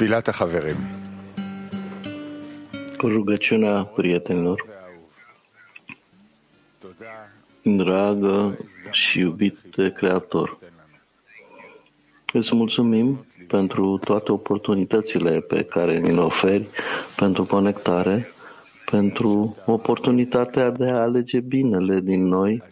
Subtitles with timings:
[0.00, 0.76] Tfilat Haverim.
[2.98, 4.66] Rugăciunea prietenilor.
[7.62, 8.58] Dragă
[8.90, 10.58] și iubite Creator,
[12.32, 16.68] îți mulțumim pentru toate oportunitățile pe care ni le oferi,
[17.16, 18.28] pentru conectare,
[18.90, 22.62] pentru oportunitatea de a alege binele din noi,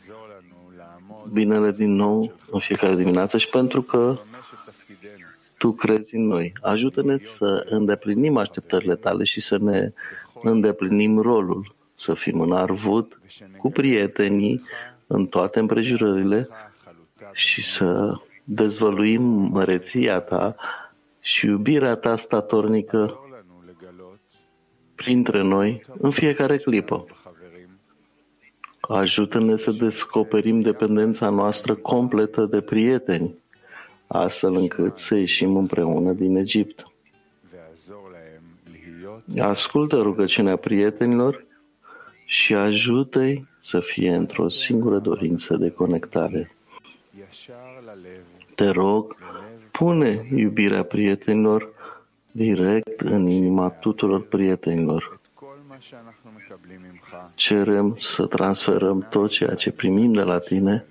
[1.32, 4.18] binele din nou în fiecare dimineață și pentru că
[5.58, 6.52] tu crezi în noi.
[6.62, 9.92] Ajută-ne să îndeplinim așteptările tale și să ne
[10.42, 13.20] îndeplinim rolul, să fim în arvut
[13.58, 14.62] cu prietenii
[15.06, 16.48] în toate împrejurările
[17.32, 20.54] și să dezvăluim măreția ta
[21.20, 23.18] și iubirea ta statornică
[24.94, 27.04] printre noi în fiecare clipă.
[28.80, 33.34] Ajută-ne să descoperim dependența noastră completă de prieteni
[34.08, 36.86] astfel încât să ieșim împreună din Egipt.
[39.38, 41.44] Ascultă rugăciunea prietenilor
[42.24, 46.52] și ajută-i să fie într-o singură dorință de conectare.
[48.54, 49.16] Te rog,
[49.70, 51.72] pune iubirea prietenilor
[52.30, 55.20] direct în inima tuturor prietenilor.
[57.34, 60.86] Cerem să transferăm tot ceea ce primim de la tine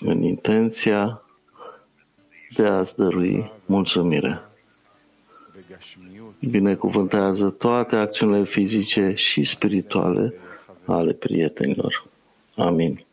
[0.00, 1.22] în intenția
[2.56, 4.40] de a-ți dărui mulțumire.
[6.40, 10.34] Binecuvântează toate acțiunile fizice și spirituale
[10.84, 12.04] ale prietenilor.
[12.56, 13.04] Amin.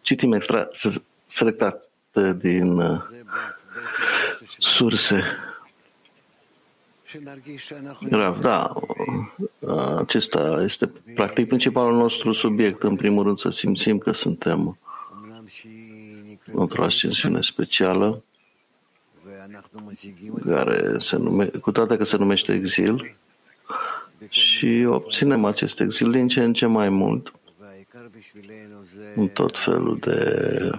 [0.00, 0.68] Citim extra
[1.28, 3.02] selectate din uh,
[4.58, 5.22] surse
[8.10, 8.72] Rav, da,
[9.96, 12.82] acesta este practic principalul nostru subiect.
[12.82, 14.78] În primul rând să simțim că suntem
[16.52, 18.22] într-o ascensiune specială,
[20.46, 23.16] care se nume, cu toate că se numește exil,
[24.30, 27.32] și obținem acest exil din ce în ce mai mult
[29.14, 30.70] în tot felul de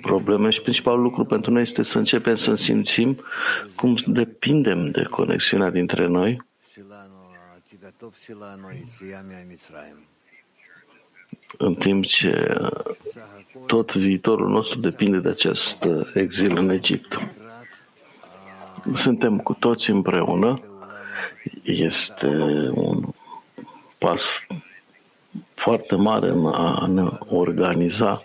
[0.00, 3.20] probleme și principalul lucru pentru noi este să începem să simțim
[3.76, 6.42] cum depindem de conexiunea dintre noi
[11.58, 12.56] în timp ce
[13.66, 17.18] tot viitorul nostru depinde de acest exil în Egipt.
[18.94, 20.60] Suntem cu toți împreună.
[21.62, 22.26] Este
[22.74, 23.04] un
[23.98, 24.22] pas
[25.54, 28.22] foarte mare în a ne organiza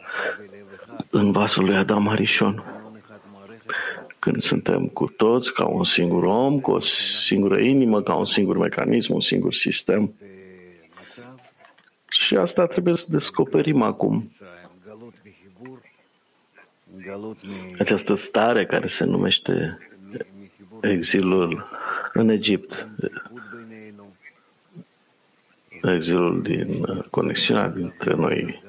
[1.10, 2.64] în vasul lui Adam Arishon.
[4.20, 6.80] Când suntem cu toți ca un singur om, cu o
[7.26, 10.14] singură inimă, ca un singur mecanism, un singur sistem.
[12.10, 14.32] Și asta trebuie să descoperim acum.
[17.80, 19.78] Această stare care se numește
[20.82, 21.70] exilul
[22.14, 22.88] în Egipt,
[25.82, 28.62] exilul din conexiunea dintre noi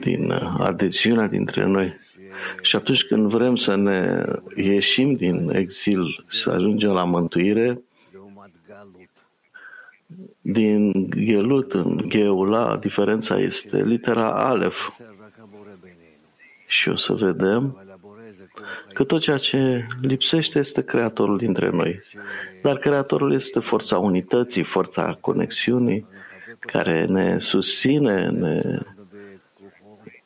[0.00, 1.98] din adeziunea dintre noi.
[2.62, 4.24] Și atunci când vrem să ne
[4.56, 7.82] ieșim din exil, să ajungem la mântuire,
[10.40, 14.76] din Gelut în Geula, diferența este litera Alef.
[16.66, 17.84] Și o să vedem
[18.92, 22.00] că tot ceea ce lipsește este Creatorul dintre noi.
[22.62, 26.06] Dar Creatorul este forța unității, forța conexiunii,
[26.60, 28.78] care ne susține, ne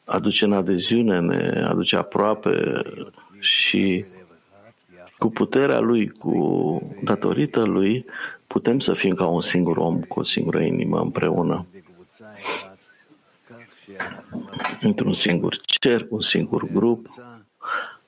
[0.04, 2.82] aduce în adeziune, ne aduce aproape
[3.40, 4.04] și
[5.18, 8.04] cu puterea lui, cu datorită lui,
[8.46, 11.66] putem să fim ca un singur om, cu o singură inimă împreună.
[14.80, 17.06] Într-un singur cer, un singur grup,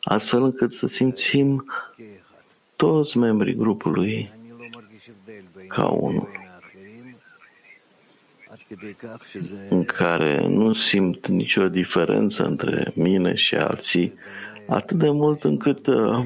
[0.00, 1.64] astfel încât să simțim
[2.76, 4.30] toți membrii grupului
[5.68, 6.45] ca unul
[9.68, 14.14] în care nu simt nicio diferență între mine și alții,
[14.68, 16.24] atât de mult încât uh,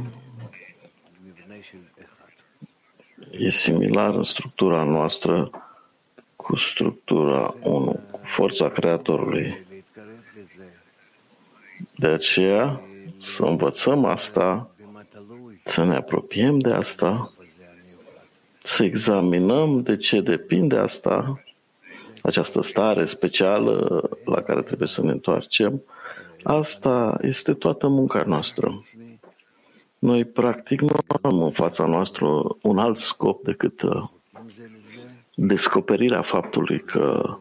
[3.30, 5.50] e similar în structura noastră
[6.36, 9.66] cu structura 1, cu forța Creatorului.
[11.96, 12.80] De aceea,
[13.18, 14.70] să învățăm asta,
[15.64, 17.32] să ne apropiem de asta,
[18.62, 21.42] să examinăm de ce depinde asta
[22.22, 25.82] această stare specială la care trebuie să ne întoarcem,
[26.42, 28.82] asta este toată munca noastră.
[29.98, 30.88] Noi, practic, nu
[31.22, 32.26] am în fața noastră
[32.62, 34.02] un alt scop decât uh,
[35.34, 37.36] descoperirea faptului că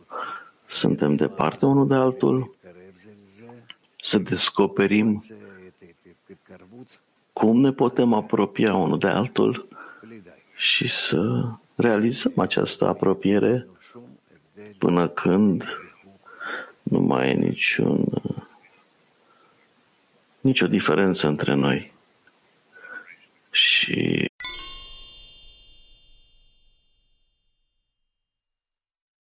[0.68, 2.56] suntem departe unul de altul,
[4.02, 5.24] să descoperim
[7.34, 9.68] cum ne putem apropia unul de altul
[10.56, 13.68] și să realizăm această apropiere
[14.80, 15.64] până când
[16.84, 18.06] nu mai e niciun,
[20.40, 21.94] nicio diferență între noi.
[23.52, 24.26] Și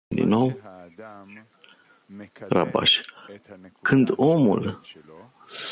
[0.07, 0.61] din nou,
[2.49, 3.01] Rabaș,
[3.83, 4.81] când omul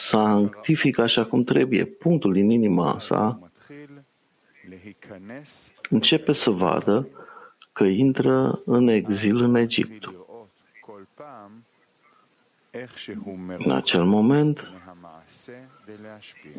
[0.08, 3.50] sanctifică așa cum trebuie punctul din inima sa,
[5.90, 7.08] începe să vadă
[7.76, 10.04] că intră în exil în Egipt.
[13.58, 14.72] În acel moment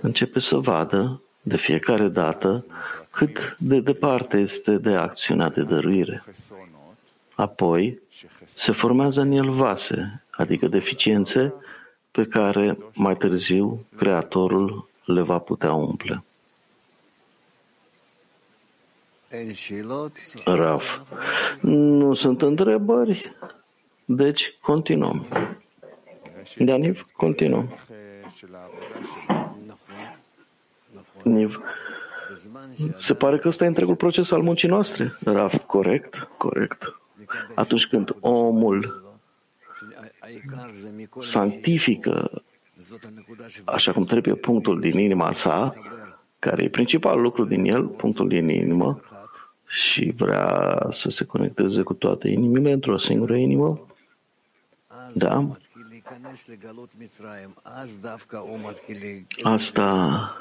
[0.02, 2.66] începe să vadă de fiecare dată
[3.12, 6.24] cât de departe este de acțiunea de dăruire.
[7.36, 8.00] Apoi
[8.46, 11.54] se formează în el vase, adică deficiențe
[12.12, 16.24] pe care mai târziu Creatorul le va putea umple.
[20.46, 20.84] Raf.
[21.62, 23.36] Nu sunt întrebări,
[24.06, 25.26] deci continuăm.
[26.58, 27.78] Daniv, continuăm.
[31.24, 31.62] Niv.
[32.98, 35.14] Se pare că ăsta e întregul proces al muncii noastre.
[35.24, 36.82] Raf, corect, corect.
[37.56, 39.02] Atunci când omul
[41.20, 42.44] sanctifică
[43.66, 45.74] așa cum trebuie punctul din inima sa,
[46.40, 49.02] care e principalul lucru din el, punctul din inimă,
[49.68, 53.88] și vrea să se conecteze cu toate inimile într-o singură inimă,
[55.14, 55.48] da?
[59.42, 60.36] Asta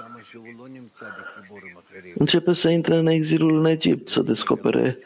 [2.14, 4.98] începe să intre în exilul în Egipt, să descopere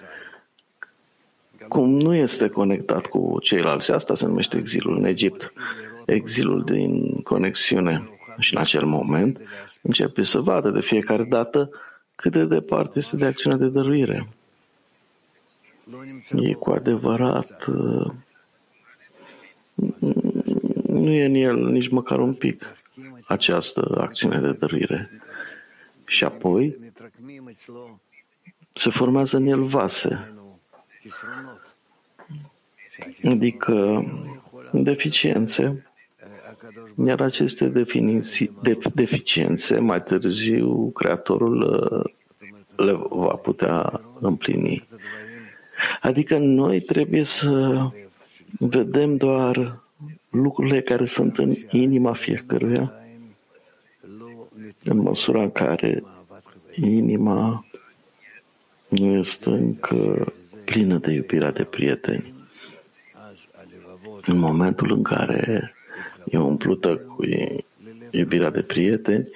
[1.68, 3.90] cum nu este conectat cu ceilalți.
[3.90, 5.52] Asta se numește exilul în Egipt,
[6.06, 8.08] exilul din conexiune.
[8.40, 9.40] Și în acel moment
[9.82, 11.70] începe să vadă de fiecare dată
[12.14, 14.28] cât de departe este de acțiunea de dăruire.
[16.36, 18.12] E cu adevărat, uh,
[20.86, 22.76] nu e în el nici măcar un pic
[23.26, 25.10] această acțiune de dăruire.
[26.04, 26.76] Și apoi
[28.72, 30.34] se formează în el vase,
[33.24, 34.04] adică
[34.72, 35.89] deficiențe,
[37.06, 42.12] iar aceste definiții, de, deficiențe, mai târziu, Creatorul uh,
[42.86, 44.88] le va putea împlini.
[46.00, 47.78] Adică noi trebuie să
[48.58, 49.80] vedem doar
[50.30, 52.92] lucrurile care sunt în inima fiecăruia,
[54.84, 56.02] în măsura în care
[56.74, 57.64] inima
[58.88, 60.32] nu este încă
[60.64, 62.34] plină de iubirea de prieteni.
[64.26, 65.74] În momentul în care
[66.30, 67.24] e umplută cu
[68.10, 69.28] iubirea de prieteni,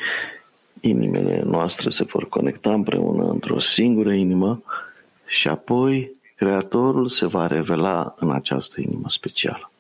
[0.81, 4.63] inimile noastre se vor conecta împreună într-o singură inimă
[5.27, 9.71] și apoi Creatorul se va revela în această inimă specială.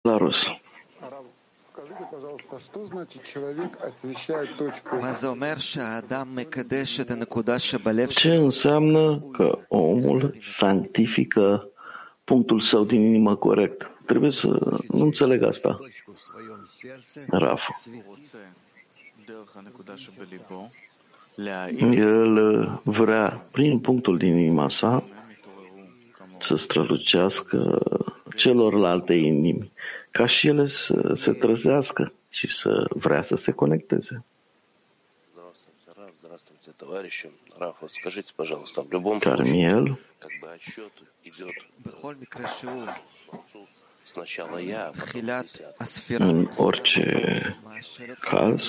[0.00, 0.36] La Rus.
[8.12, 11.68] Ce înseamnă că omul sanctifică
[12.24, 13.90] punctul său din inimă corect?
[14.06, 14.46] Trebuie să
[14.88, 15.78] nu înțeleg asta.
[17.28, 17.74] Rafa.
[21.90, 25.04] El vrea, prin punctul din inima sa,
[26.38, 27.78] să strălucească
[28.36, 29.72] celorlalte inimi,
[30.18, 34.24] ca și ele să se trezească și să vrea să se conecteze.
[39.18, 39.98] Carmiel,
[46.18, 47.56] în orice
[48.20, 48.60] caz,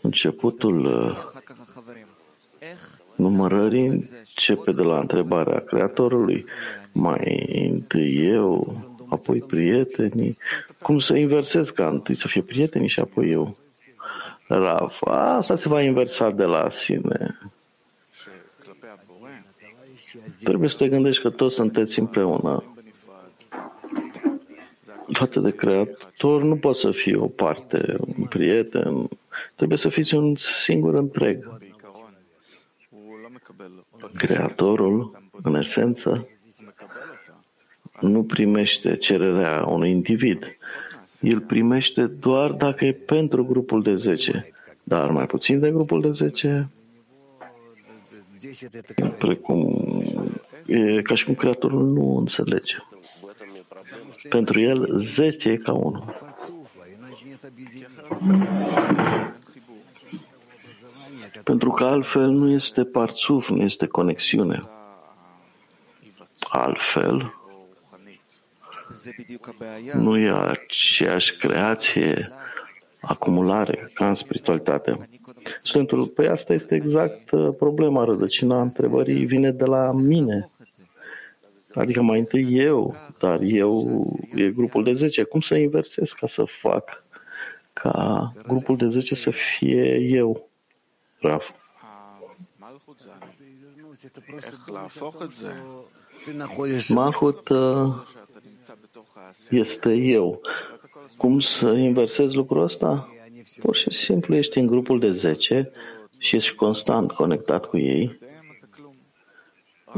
[0.00, 1.42] începutul uh,
[3.14, 6.44] numărării începe de la întrebarea Creatorului,
[6.92, 10.36] mai întâi eu, apoi prietenii,
[10.82, 13.56] cum să inversez ca întâi să fie prietenii și apoi eu.
[14.48, 17.38] Rav, asta se va inversa de la sine.
[20.44, 22.64] Trebuie să te gândești că toți sunteți împreună
[25.12, 29.08] față de creator nu poți să fii o parte, un prieten,
[29.54, 30.34] trebuie să fiți un
[30.64, 31.58] singur întreg.
[34.14, 36.28] Creatorul, în esență,
[38.00, 40.58] nu primește cererea unui individ.
[41.20, 44.50] El primește doar dacă e pentru grupul de 10.
[44.82, 46.68] dar mai puțin de grupul de 10,
[49.18, 50.02] precum
[50.66, 52.76] e ca și cum creatorul nu înțelege.
[54.28, 56.04] Pentru el 10 e ca 1.
[61.44, 64.62] Pentru că altfel nu este parțuf, nu este conexiune.
[66.38, 67.34] Altfel,
[69.92, 72.32] nu e aceeași creație,
[73.00, 75.08] acumulare, ca în spiritualitate.
[75.62, 80.50] Sfântul, păi asta este exact uh, problema, rădăcina întrebării vine de la mine.
[81.74, 85.22] Adică mai întâi eu, dar eu e grupul de 10.
[85.22, 87.04] Cum să inversez ca să fac
[87.72, 90.48] ca grupul de 10 să fie eu?
[91.20, 91.42] Rav.
[96.88, 97.94] Mahut uh,
[99.50, 100.40] este eu.
[101.16, 103.08] Cum să inversez lucrul ăsta?
[103.60, 105.70] Pur și simplu ești în grupul de 10
[106.18, 108.18] și ești constant conectat cu ei.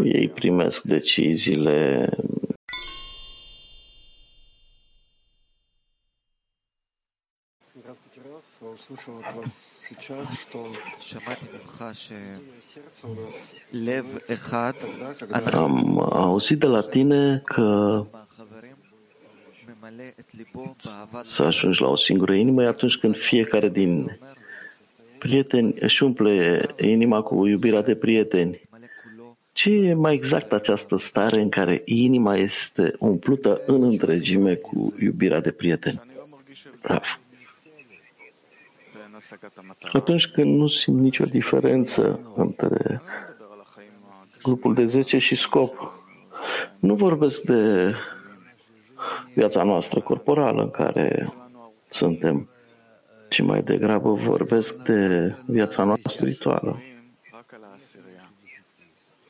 [0.05, 2.09] Ei primesc deciziile
[15.53, 18.05] Am auzit de la tine că
[21.25, 24.19] să ajungi la o singură inimă e atunci când fiecare din
[25.19, 28.61] prieteni își umple inima cu iubirea de prieteni.
[29.53, 35.41] Ce e mai exact această stare în care inima este umplută în întregime cu iubirea
[35.41, 36.03] de prieteni?
[36.81, 37.07] Raf.
[39.93, 43.03] Atunci când nu simt nicio diferență între
[44.43, 45.93] grupul de 10 și scop,
[46.79, 47.93] nu vorbesc de
[49.35, 51.33] viața noastră corporală în care
[51.89, 52.49] suntem,
[53.29, 56.83] ci mai degrabă vorbesc de viața noastră spirituală,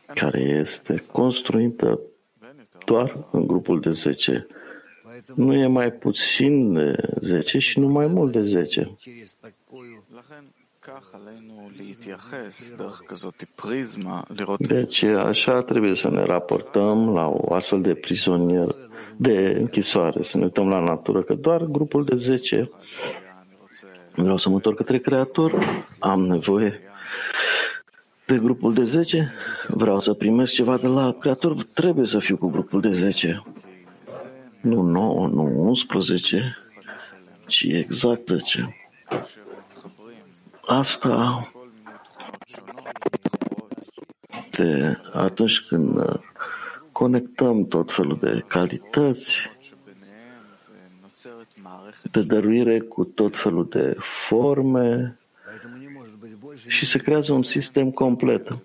[0.07, 2.01] care este construită
[2.85, 4.47] doar în grupul de 10.
[5.35, 8.97] Nu e mai puțin de 10 și nu mai mult de 10.
[14.59, 18.88] Deci așa trebuie să ne raportăm la o astfel de prizonier
[19.19, 22.71] de închisoare, să ne uităm la natură, că doar grupul de 10
[24.15, 25.59] vreau să mă întorc către Creator,
[25.99, 26.81] am nevoie
[28.27, 29.33] de grupul de 10,
[29.69, 33.43] vreau să primesc ceva de la Creator, trebuie să fiu cu grupul de 10.
[34.61, 36.57] Nu 9, nu 11,
[37.47, 38.77] ci exact 10.
[40.67, 41.49] Asta
[44.51, 46.21] de atunci când
[46.99, 49.31] conectăm tot felul de calități
[52.13, 53.97] de dăruire cu tot felul de
[54.29, 55.19] forme
[56.69, 58.59] și se creează un sistem complet.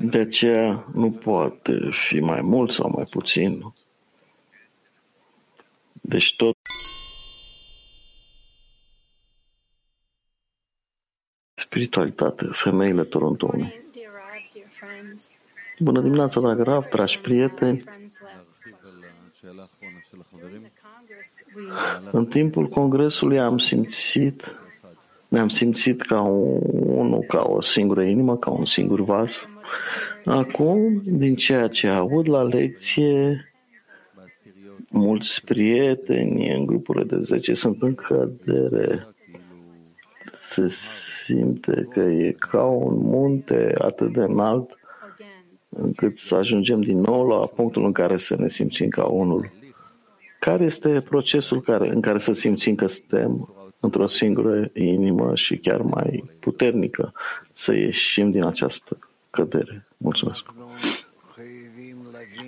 [0.00, 3.74] De aceea nu poate fi mai mult sau mai puțin.
[5.92, 6.56] Deci tot
[11.54, 13.89] spiritualitate, femeile Torontoului.
[15.82, 17.82] Bună dimineața, dragă Rav, dragi prieteni.
[22.10, 24.42] În timpul congresului am simțit,
[25.28, 29.30] ne-am simțit ca unul, ca o singură inimă, ca un singur vas.
[30.24, 33.50] Acum, din ceea ce aud la lecție,
[34.88, 39.06] mulți prieteni în grupurile de 10 sunt în cădere.
[40.52, 40.68] Se
[41.24, 44.79] simte că e ca un munte atât de înalt
[45.70, 49.50] încât să ajungem din nou la punctul în care să ne simțim ca unul.
[50.38, 55.80] Care este procesul care, în care să simțim că suntem într-o singură inimă și chiar
[55.80, 57.12] mai puternică
[57.54, 58.98] să ieșim din această
[59.30, 59.86] cădere?
[59.96, 60.44] Mulțumesc.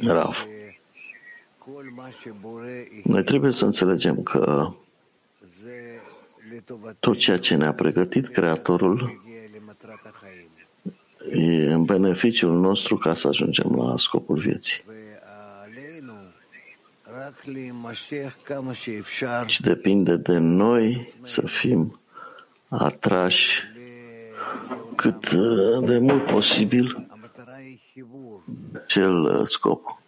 [0.02, 0.46] Rav.
[3.04, 4.72] Noi trebuie să înțelegem că
[7.00, 9.21] tot ceea ce ne-a pregătit Creatorul
[11.30, 14.84] e în beneficiul nostru ca să ajungem la scopul vieții.
[19.46, 22.00] Și depinde de noi să fim
[22.68, 23.48] atrași
[24.96, 25.30] cât
[25.86, 27.06] de mult posibil
[28.86, 29.98] cel scop.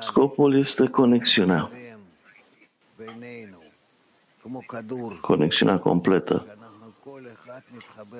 [0.00, 1.70] Scopul este conexiunea.
[5.20, 6.56] Conexiunea completă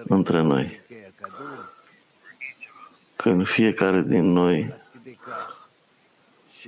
[0.09, 0.81] între noi.
[3.16, 4.75] Când fiecare din noi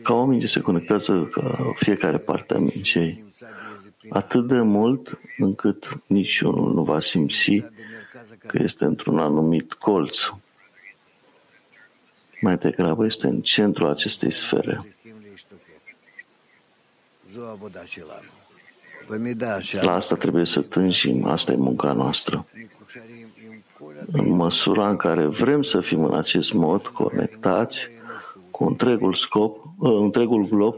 [0.03, 3.25] ca oamenii se conectează ca fiecare parte a mincei
[4.09, 7.65] atât de mult încât niciunul nu va simți
[8.47, 10.19] că este într-un anumit colț.
[12.41, 14.81] Mai degrabă este în centrul acestei sfere.
[19.81, 22.47] La asta trebuie să tânjim, asta e munca noastră.
[24.13, 27.77] În măsura în care vrem să fim în acest mod conectați
[28.51, 30.75] cu întregul scop, ă, întregul glob,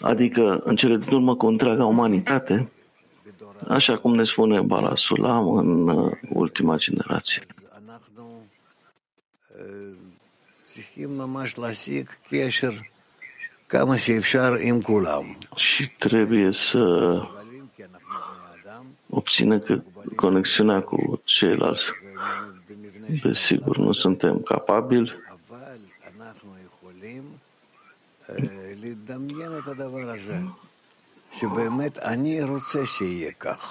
[0.00, 2.70] adică în cele din urmă cu întreaga umanitate,
[3.68, 7.46] așa cum ne spune Bala Sulam în ă, ultima generație.
[15.56, 16.80] Și trebuie să
[19.10, 19.82] obțină că
[20.16, 21.82] conexiunea cu ceilalți.
[23.08, 25.12] Desigur, nu suntem capabili.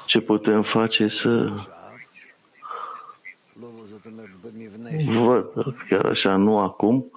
[0.06, 1.54] Ce putem face să
[5.06, 5.46] văd,
[5.90, 7.12] chiar așa, nu acum,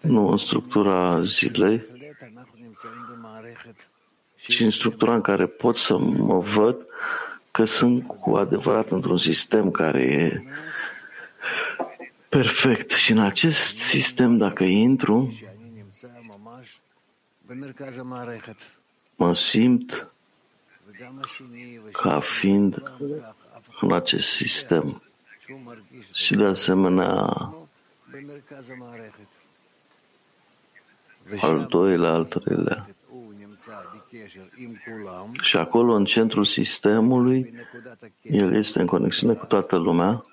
[0.00, 1.84] nu în structura zilei,
[4.36, 6.86] ci în structura în care pot să mă văd
[7.52, 10.42] că sunt cu adevărat într-un sistem care e
[12.28, 12.90] perfect.
[12.90, 15.32] Și în acest sistem, dacă intru,
[19.16, 20.06] mă simt
[21.92, 22.82] ca fiind
[23.80, 25.02] în acest sistem.
[26.14, 27.26] Și de asemenea,
[31.40, 32.88] al doilea, al treilea.
[35.42, 37.54] Și acolo, în centrul sistemului,
[38.22, 40.24] el este în conexiune cu toată lumea,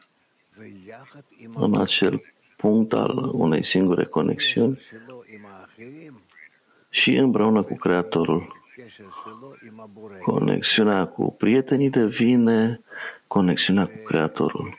[1.55, 2.21] în acel
[2.57, 4.81] punct al unei singure conexiuni
[6.89, 8.57] și împreună cu Creatorul.
[10.21, 12.81] Conexiunea cu prietenii devine
[13.27, 14.77] conexiunea cu Creatorul.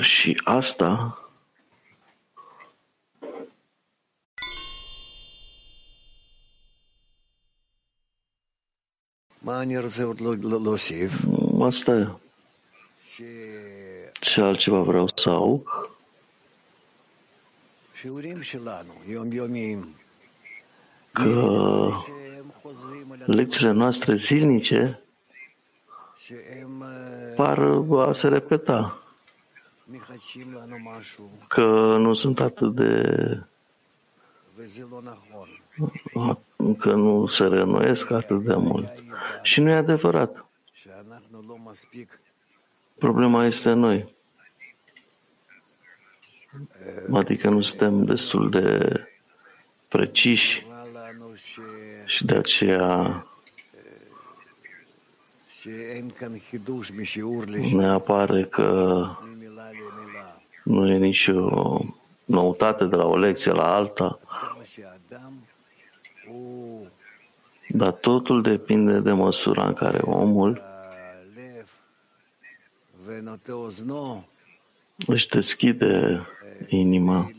[0.00, 1.16] Și asta
[11.60, 12.08] Asta e.
[14.20, 15.90] Ce altceva vreau să aug?
[21.12, 21.90] Că
[23.26, 25.00] lecțiile noastre zilnice
[27.36, 27.58] par
[27.90, 29.02] a se repeta.
[31.48, 33.42] Că nu sunt atât de
[36.78, 38.92] că nu se reînnoiesc atât de mult.
[39.42, 40.46] Și nu e adevărat.
[42.98, 44.14] Problema este noi.
[47.12, 49.00] Adică nu suntem destul de
[49.88, 50.66] preciși
[52.04, 53.26] și de aceea
[57.72, 59.06] ne apare că
[60.64, 61.80] nu e nicio
[62.24, 64.18] noutate de la o lecție la alta,
[67.68, 70.62] dar totul depinde de măsura în care omul
[75.06, 76.20] își deschide
[76.68, 77.30] inima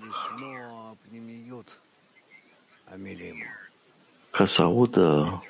[4.31, 5.43] ca să audă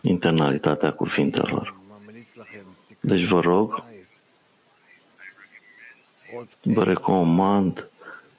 [0.00, 1.76] internalitatea cuvintelor.
[3.00, 3.82] Deci vă rog,
[6.62, 7.90] vă recomand,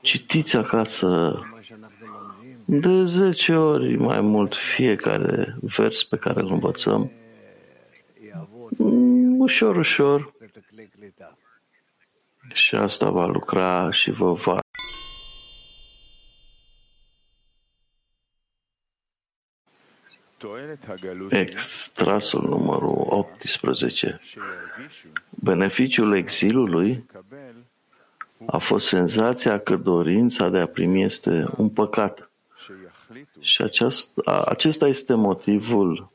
[0.01, 1.39] citiți acasă
[2.71, 7.11] de 10 ori mai mult fiecare vers pe care îl învățăm,
[9.37, 10.33] ușor, ușor,
[12.53, 14.57] și asta va lucra și vă va
[21.29, 24.19] Extrasul numărul 18.
[25.29, 27.05] Beneficiul exilului
[28.45, 32.28] a fost senzația că dorința de a primi este un păcat.
[33.39, 36.11] Și aceasta, acesta este motivul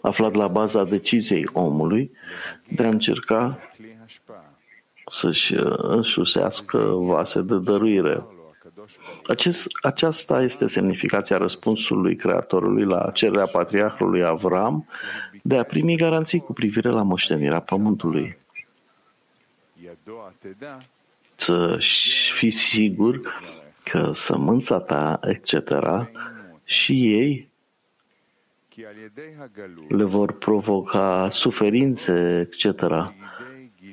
[0.00, 2.10] aflat la baza deciziei omului
[2.68, 3.58] de a încerca
[5.06, 8.24] să-și însusească vase de dăruire.
[9.26, 14.88] Acest, aceasta este semnificația răspunsului Creatorului la cererea patriarhului Avram
[15.42, 18.38] de a primi garanții cu privire la moștenirea pământului.
[21.36, 21.78] Să
[22.38, 23.20] fii sigur
[23.90, 25.54] că sămânța ta, etc.,
[26.64, 27.48] și ei
[29.88, 32.82] le vor provoca suferințe, etc.,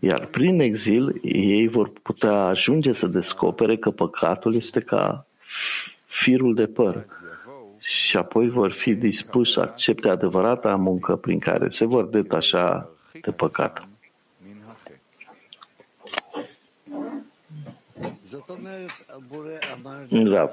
[0.02, 5.26] Iar prin exil ei vor putea ajunge să descopere că păcatul este ca
[6.06, 7.06] firul de păr
[7.80, 12.90] și apoi vor fi dispuși să accepte adevărata muncă prin care se vor detașa
[13.22, 13.88] de păcat.
[20.10, 20.50] Da.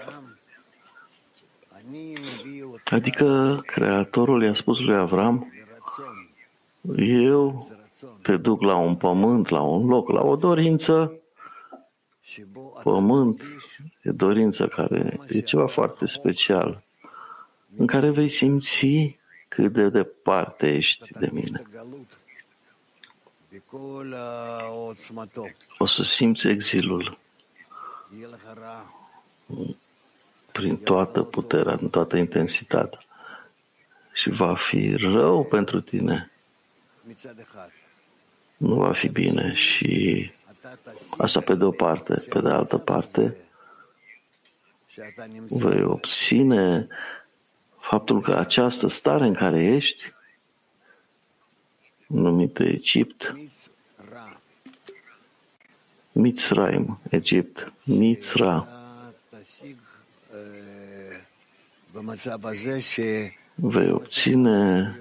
[2.85, 5.53] Adică Creatorul i-a spus lui Avram,
[6.99, 7.71] eu
[8.23, 11.13] te duc la un pământ, la un loc, la o dorință.
[12.83, 13.43] Pământ
[14.03, 16.83] e dorință care e ceva foarte special,
[17.77, 21.63] în care vei simți cât de departe ești de mine.
[25.79, 27.19] O să simți exilul
[30.53, 33.05] prin toată puterea, în toată intensitatea.
[34.13, 36.31] Și va fi rău pentru tine.
[38.57, 40.31] Nu va fi bine și
[41.17, 42.15] asta pe de o parte.
[42.15, 43.37] Pe de altă parte,
[45.49, 46.87] vei obține
[47.79, 50.13] faptul că această stare în care ești,
[52.07, 53.35] numită Egipt,
[56.21, 58.67] Mitzrayim, Egipt, Mitzra,
[63.55, 64.95] vei obține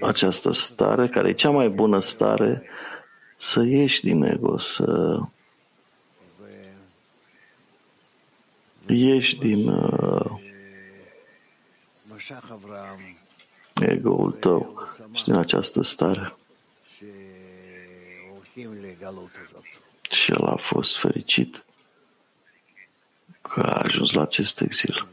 [0.00, 2.62] această stare, care e cea mai bună stare,
[3.52, 5.18] să ieși din ego, să
[8.86, 10.30] ieși din uh,
[13.80, 16.36] ego-ul tău și din această stare.
[20.10, 21.64] Și el a fost fericit
[23.42, 25.08] că a ajuns la acest exil.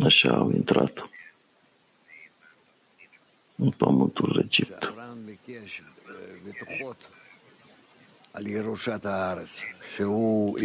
[0.00, 1.08] Așa au intrat
[3.56, 4.94] în pământul Egipt.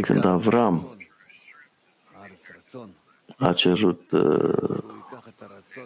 [0.02, 0.98] Când Avram
[3.38, 4.84] a cerut uh,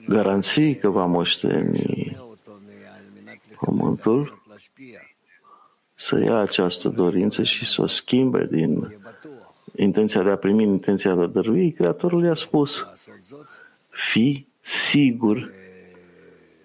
[0.07, 2.17] garanții că va moșteni
[3.65, 4.41] pământul,
[5.95, 8.87] să ia această dorință și să o schimbe din
[9.75, 12.71] intenția de a primi în intenția de a dărui, Creatorul i-a spus,
[14.11, 14.47] fii
[14.91, 15.51] sigur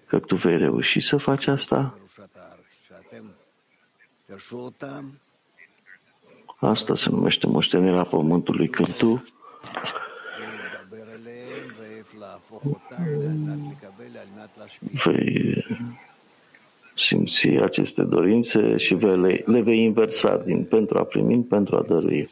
[0.07, 1.97] că tu vei reuși să faci asta?
[6.59, 9.23] Asta se numește moștenirea pământului când tu
[15.03, 15.65] vei
[16.95, 22.29] simți aceste dorințe și le, le vei inversa din pentru a primi pentru a dărui.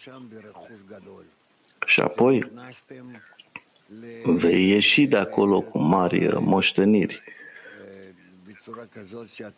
[1.85, 2.51] Și apoi
[4.23, 7.21] vei ieși de acolo cu mari moșteniri.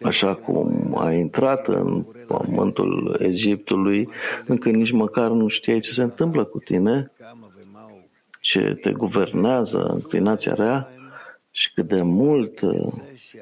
[0.02, 4.10] Așa cum a intrat în pământul Egiptului,
[4.46, 7.12] încă nici măcar nu știai ce se întâmplă cu tine,
[8.42, 10.88] ce te guvernează înclinația rea
[11.52, 12.60] și cât de mult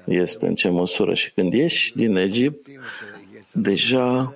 [0.06, 1.14] este în ce măsură.
[1.14, 2.68] Și când ieși din Egipt,
[3.54, 4.34] deja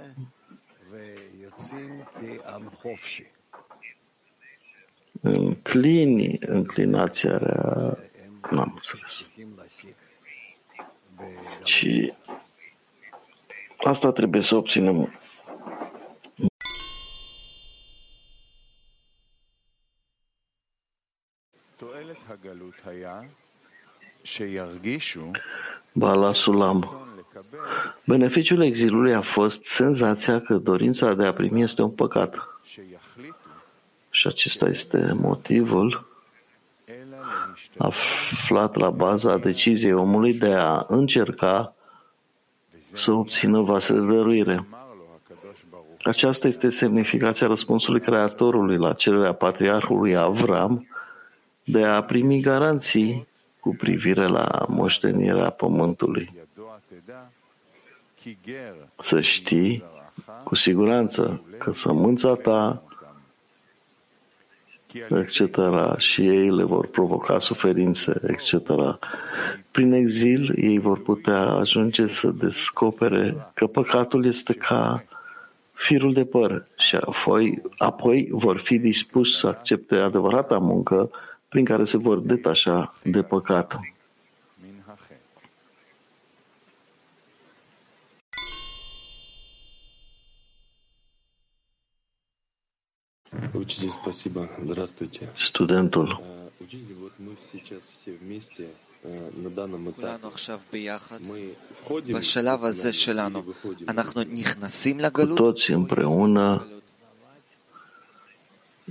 [5.21, 7.97] înclini înclinația rea.
[8.51, 9.27] N-am înțeles.
[11.63, 12.13] Și
[13.77, 15.19] asta trebuie să obținem
[25.93, 27.07] Bala Sulam.
[28.05, 32.35] Beneficiul exilului a fost senzația că dorința de a primi este un păcat.
[34.09, 36.07] Și acesta este motivul
[37.77, 41.75] aflat la baza deciziei omului de a încerca
[42.93, 44.67] să obțină vase de dăruire.
[46.03, 50.87] Aceasta este semnificația răspunsului Creatorului la cererea patriarhului Avram
[51.63, 53.27] de a primi garanții
[53.59, 56.33] cu privire la moștenirea pământului.
[58.99, 59.83] Să știi
[60.43, 62.83] cu siguranță că sămânța ta,
[65.09, 65.39] etc.,
[65.97, 68.71] și ei le vor provoca suferințe, etc.
[69.71, 75.03] Prin exil, ei vor putea ajunge să descopere că păcatul este ca
[75.73, 81.09] firul de păr și apoi, apoi vor fi dispuși să accepte adevărata muncă
[81.52, 83.78] prin care se vor detașa de păcat.
[95.34, 96.20] Studentul.
[102.12, 103.42] בשלב הזה שלנו,
[103.88, 106.66] אנחנו נכנסים Cu לגלות, toți împreună,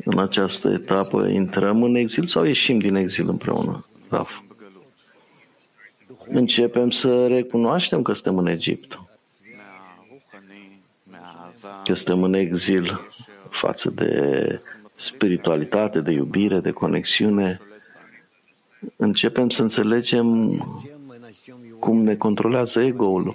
[0.05, 3.87] în această etapă, intrăm în exil sau ieșim din exil împreună?
[4.09, 4.31] Raf.
[6.29, 9.01] Începem să recunoaștem că suntem în Egipt,
[11.85, 13.01] că suntem în exil
[13.51, 14.11] față de
[14.95, 17.61] spiritualitate, de iubire, de conexiune.
[18.97, 20.57] Începem să înțelegem
[21.79, 23.35] cum ne controlează ego-ul.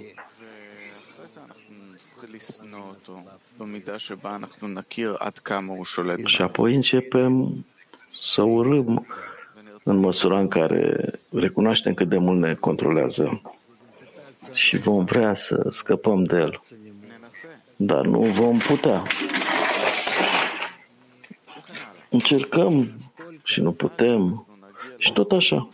[6.24, 7.64] Și apoi începem
[8.20, 9.06] să urâm
[9.82, 13.40] în măsura în care recunoaștem cât de mult ne controlează
[14.52, 16.60] și vom vrea să scăpăm de el.
[17.76, 19.02] Dar nu vom putea.
[22.08, 22.92] Încercăm
[23.44, 24.46] și nu putem
[24.98, 25.68] și tot așa.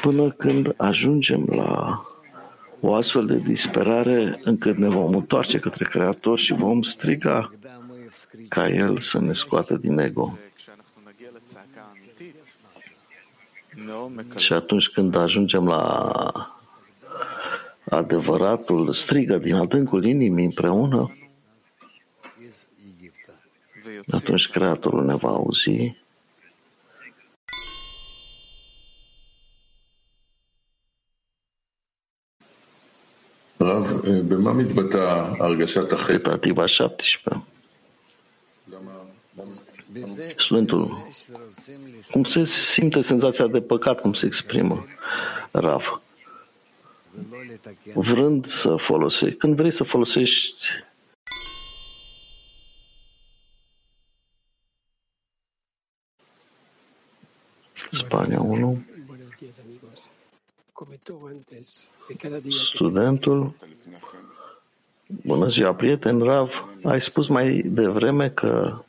[0.00, 2.02] Până când ajungem la
[2.84, 7.50] o astfel de disperare încât ne vom întoarce către Creator și vom striga
[8.48, 10.38] ca El să ne scoată din ego.
[14.36, 16.12] Și atunci când ajungem la
[17.84, 21.16] adevăratul strigă din adâncul inimii împreună,
[24.10, 26.01] atunci Creatorul ne va auzi
[36.18, 37.42] Pentativa 17.
[40.36, 41.06] Sfântul,
[42.10, 44.84] cum se simte senzația de păcat, cum se exprimă
[45.50, 46.02] Rav,
[47.94, 50.66] vrând să folosești, când vrei să folosești
[57.90, 58.84] Spania 1,
[62.74, 63.54] studentul,
[65.06, 66.50] bună ziua, prieten Rav,
[66.82, 68.82] ai spus mai devreme că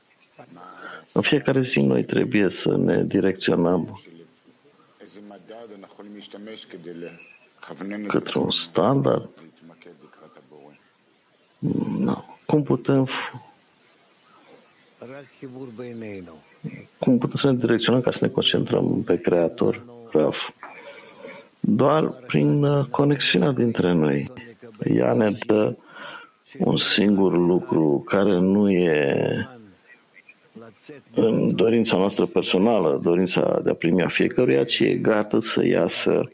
[1.14, 4.02] în fiecare zi noi trebuie să ne direcționăm
[8.08, 9.30] către un standard.
[11.98, 12.24] Nu.
[12.46, 13.10] Cum putem
[17.00, 20.38] cum putem să ne direcționăm ca să ne concentrăm pe Creator, Raf?
[21.66, 24.32] Doar prin uh, conexiunea dintre noi.
[24.96, 25.76] Ea ne dă
[26.58, 29.48] un singur lucru care nu e
[31.16, 36.30] în dorința noastră personală, dorința de a primi a fiecăruia, ci e gata să iasă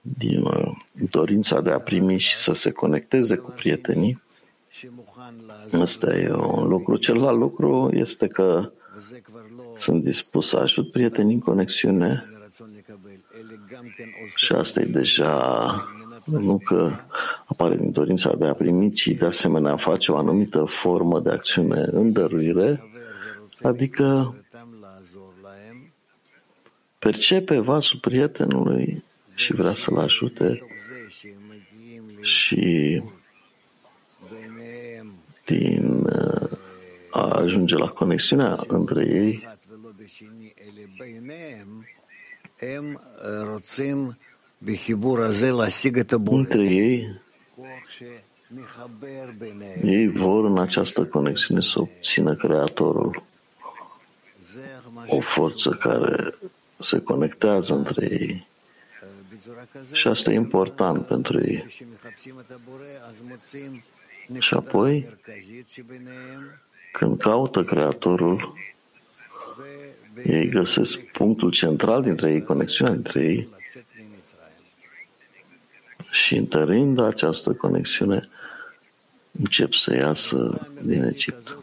[0.00, 0.72] din uh,
[1.10, 4.22] dorința de a primi și să se conecteze cu prietenii.
[5.72, 6.96] Asta e un lucru.
[6.96, 8.70] Celălalt lucru este că
[9.76, 12.24] sunt dispus să ajut prietenii în conexiune
[14.36, 15.34] și asta e deja
[16.24, 16.90] nu că
[17.44, 21.88] apare din dorința de a primi, ci de asemenea face o anumită formă de acțiune
[21.90, 22.82] în dăruire,
[23.62, 24.36] adică
[26.98, 30.58] percepe vasul prietenului și vrea să-l ajute
[32.20, 33.02] și
[35.44, 36.50] din uh,
[37.10, 39.48] a ajunge la conexiunea între ei,
[46.36, 47.20] între ei,
[49.82, 53.22] ei vor în această conexiune să obțină Creatorul,
[55.06, 56.34] o forță care
[56.80, 58.46] se conectează între ei.
[59.92, 61.64] Și asta e important pentru ei.
[64.38, 65.16] Și apoi,
[66.92, 68.54] când caută Creatorul,
[70.24, 73.48] ei găsesc punctul central dintre ei, conexiunea dintre ei
[76.10, 78.28] și întărind această conexiune,
[79.40, 81.56] încep să iasă din Egipt.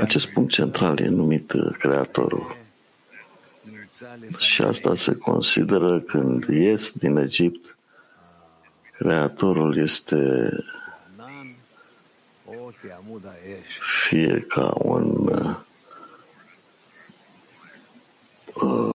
[0.00, 2.56] Acest punct central e numit Creatorul.
[4.38, 7.76] Și asta se consideră când ies din Egipt,
[8.98, 10.50] Creatorul este
[14.09, 15.07] fie ca un
[18.55, 18.91] uh,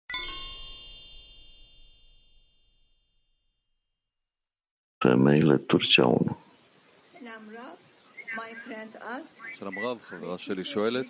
[5.03, 6.37] femeile Turcia 1.
[9.55, 11.07] שלום רב, חברה שלי שואלת,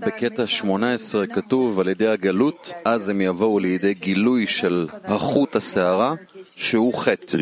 [0.00, 6.14] בקטע 18 כתוב על ידי הגלות, אז הם יבואו לידי גילוי של החוט השערה,
[6.56, 7.36] שהוא חטא.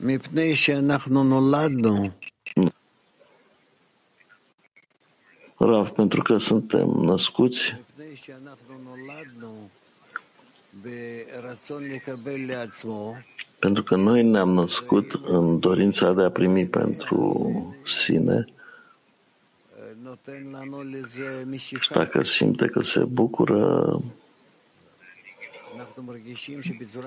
[0.00, 2.10] מפני שאנחנו נולדנו
[5.60, 9.68] Rav, pentru că suntem născuți, מפני שאנחנו נולדנו
[10.82, 13.14] ברצון לקבל לעצמו,
[13.58, 18.46] pentru că noi ne-am născut în dorința de a primi pentru sine,
[20.02, 21.94] נותן לנו לזה משיכה.
[21.94, 24.21] dacă simte că se bucură, אנחנו מרגישים שבצורה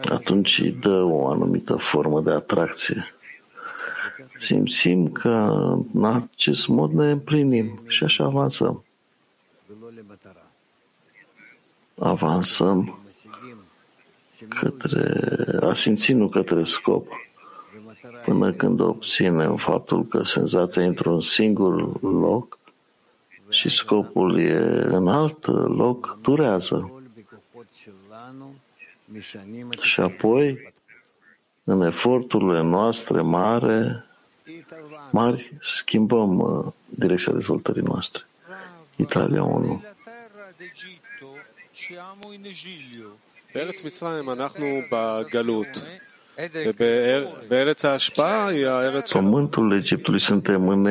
[0.05, 3.14] atunci dă o anumită formă de atracție.
[4.38, 5.29] Simțim că
[5.92, 8.85] în acest mod ne împlinim și așa avansăm.
[11.99, 12.99] Avansăm
[14.49, 17.07] către, a simți nu către scop,
[18.25, 22.59] până când obținem faptul că senzația într-un singur loc
[23.49, 25.46] și scopul e în alt
[25.77, 26.95] loc, durează.
[29.82, 30.73] Și apoi,
[31.63, 34.06] în eforturile noastre mare,
[34.47, 35.10] התאווה.
[35.12, 38.21] mari, schimbăm uh, direcția dezvoltării noastre.
[38.95, 39.65] Italia 1.
[39.65, 41.30] Nella terra d'Egitto
[41.73, 43.10] siamo in esilio.
[43.54, 45.67] בארץ מצרים אנחנו בגלות,
[46.65, 49.21] ובאר- בארץ ההשפעה היא הארץ שלנו.
[49.25, 50.86] Pământul Egiptului suntem în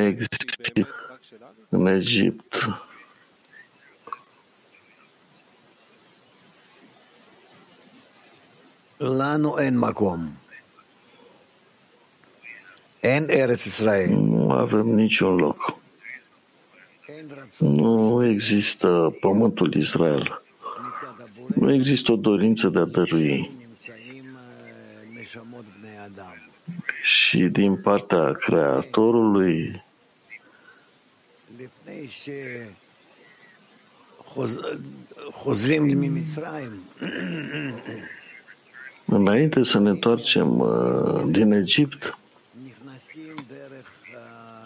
[14.08, 15.78] Nu avem niciun loc.
[17.08, 20.22] אין רצון Nu există pământul Israel.
[20.22, 21.48] מצד הבורא.
[21.54, 23.50] Nu există o dorință de a dărui.
[23.58, 26.34] נמצאים אה, נשמות בני אדם.
[27.02, 29.82] Și din partea Creatorului,
[31.58, 32.08] לפני
[35.28, 36.72] שחוזרים ממצרים,
[39.05, 42.17] Înainte să ne întoarcem uh, din Egipt,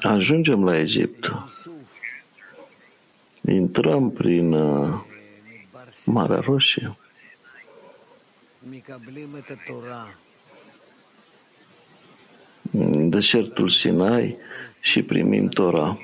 [0.01, 1.31] ajungem la Egipt.
[3.41, 5.01] Intrăm prin uh,
[6.05, 6.97] Marea Roșie.
[12.71, 14.37] În deșertul Sinai
[14.79, 15.97] și primim Torah.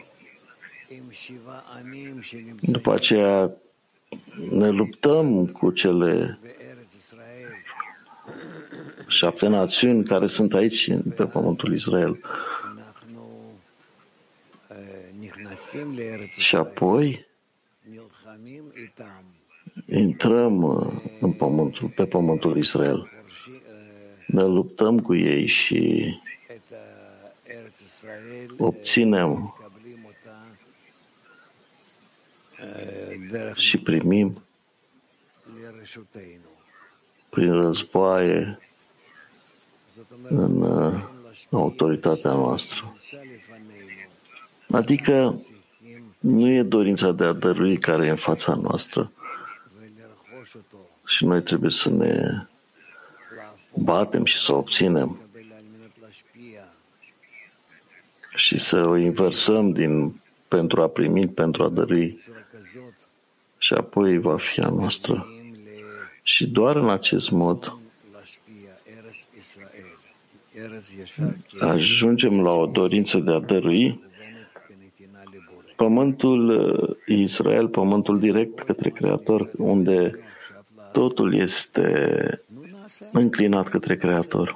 [2.62, 3.52] După aceea
[4.50, 6.40] ne luptăm cu cele
[9.16, 12.20] șapte națiuni care sunt aici, pe pământul Israel.
[16.38, 17.26] Și apoi
[19.86, 23.10] intrăm uh, în pământul, pe pământul Israel.
[24.28, 26.14] Ne luptăm cu ei și
[28.58, 29.56] obținem
[33.56, 34.44] și primim
[37.30, 38.60] prin războaie
[40.30, 40.94] în uh,
[41.52, 42.96] autoritatea noastră.
[44.72, 45.42] Adică
[46.20, 49.12] nu e dorința de a dărui care e în fața noastră.
[51.06, 52.46] Și noi trebuie să ne
[53.76, 55.20] batem și să o obținem
[58.36, 62.20] și să o inversăm din pentru a primi, pentru a dărui
[63.58, 65.28] și apoi va fi a noastră.
[66.24, 67.78] Și doar în acest mod
[71.60, 74.04] ajungem la o dorință de a dărui,
[75.76, 80.20] pământul uh, Israel, pământul direct către Creator, unde
[80.92, 81.86] totul este
[83.12, 84.56] înclinat către Creator.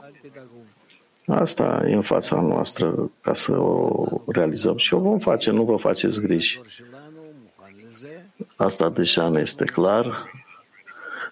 [1.25, 5.75] Asta e în fața noastră ca să o realizăm și o vom face, nu vă
[5.75, 6.61] faceți griji.
[8.55, 10.31] Asta deja ne este clar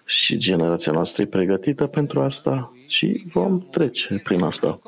[0.04, 4.80] și generația noastră e pregătită pentru asta și vom trece prin asta.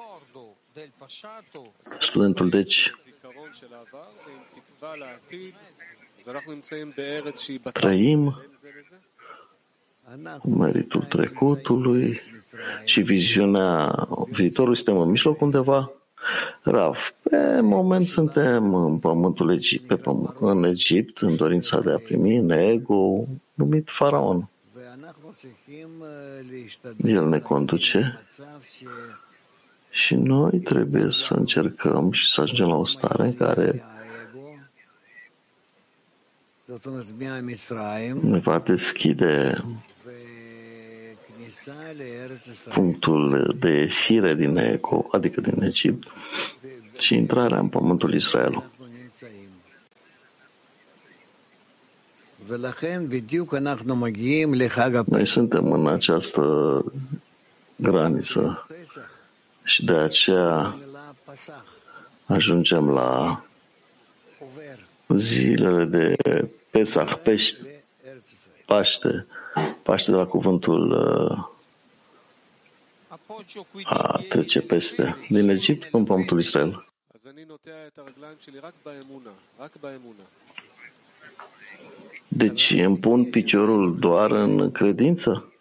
[2.01, 2.93] Studentul, deci,
[7.73, 8.37] trăim
[10.45, 12.21] meritul trecutului
[12.85, 14.77] și viziunea viitorului.
[14.77, 15.93] Suntem în mijloc undeva.
[16.63, 21.97] Raf, pe moment suntem în pământul Egipt, pe pământ, în Egipt, în dorința de a
[21.97, 23.25] primi, în ego,
[23.55, 24.49] numit faraon.
[27.05, 28.21] El ne conduce
[29.91, 33.85] și noi trebuie să încercăm și să ajungem la o stare în care
[38.23, 39.63] ne va deschide
[42.75, 46.07] punctul de ieșire din Eco, adică din Egipt,
[46.99, 48.71] și intrarea în Pământul Israelului.
[55.07, 56.43] Noi suntem în această
[57.77, 58.67] graniță.
[59.65, 60.77] Și de aceea
[62.27, 63.43] ajungem la
[65.19, 66.17] zilele de
[66.71, 67.57] Pesach, pești,
[68.67, 69.27] Paște,
[69.83, 71.59] Paște de la cuvântul uh,
[73.09, 76.85] Appoggio qui a di trece peste, din Egipt în pământul Israel.
[82.33, 85.53] Deci îmi pun piciorul doar în credință?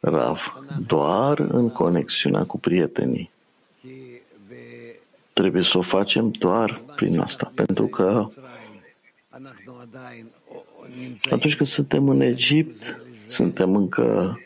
[0.00, 0.38] Rav,
[0.86, 3.30] doar în conexiunea cu prietenii.
[5.32, 8.26] Trebuie să o facem doar prin asta, pentru că
[11.30, 12.76] atunci când suntem în Egipt,
[13.28, 14.38] suntem încă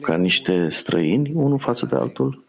[0.00, 2.44] ca niște străini, unul față de altul.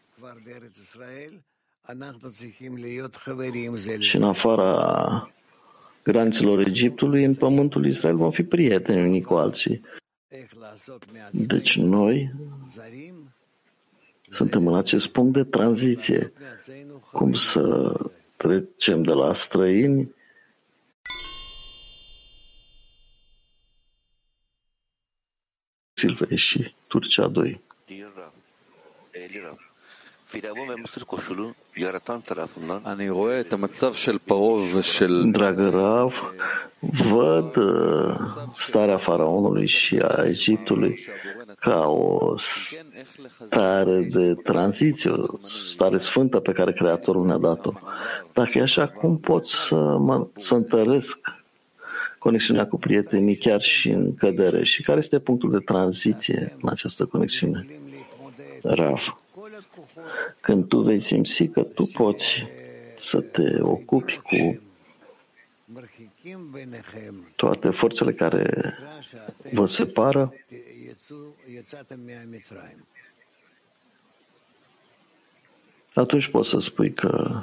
[3.99, 5.31] Și în afara
[6.11, 9.81] granițelor Egiptului, în pământul Israel vom fi prieteni unii cu alții.
[11.31, 12.31] Deci noi
[14.29, 16.33] suntem în acest punct de tranziție.
[17.11, 17.93] Cum să
[18.37, 20.15] trecem de la străini
[25.93, 27.61] Silvei și Turcia 2.
[27.85, 28.33] Elira.
[29.11, 29.66] Elira.
[35.31, 36.13] Dragă Rav,
[37.11, 38.15] văd uh,
[38.55, 40.99] starea faraonului și a Egiptului
[41.59, 42.35] ca o
[43.45, 45.25] stare de tranziție, o
[45.73, 47.71] stare sfântă pe care Creatorul ne-a dat-o.
[48.33, 51.17] Dacă e așa, cum pot să, mă, să întăresc
[52.19, 54.63] conexiunea cu prietenii chiar și în cădere?
[54.63, 57.65] Și care este punctul de tranziție în această conexiune?
[58.61, 59.17] Rav,
[60.41, 62.25] când tu vei simți că tu poți
[62.97, 64.61] să te ocupi cu
[67.35, 68.73] toate forțele care
[69.51, 70.33] vă separă,
[75.93, 77.39] atunci poți să spui că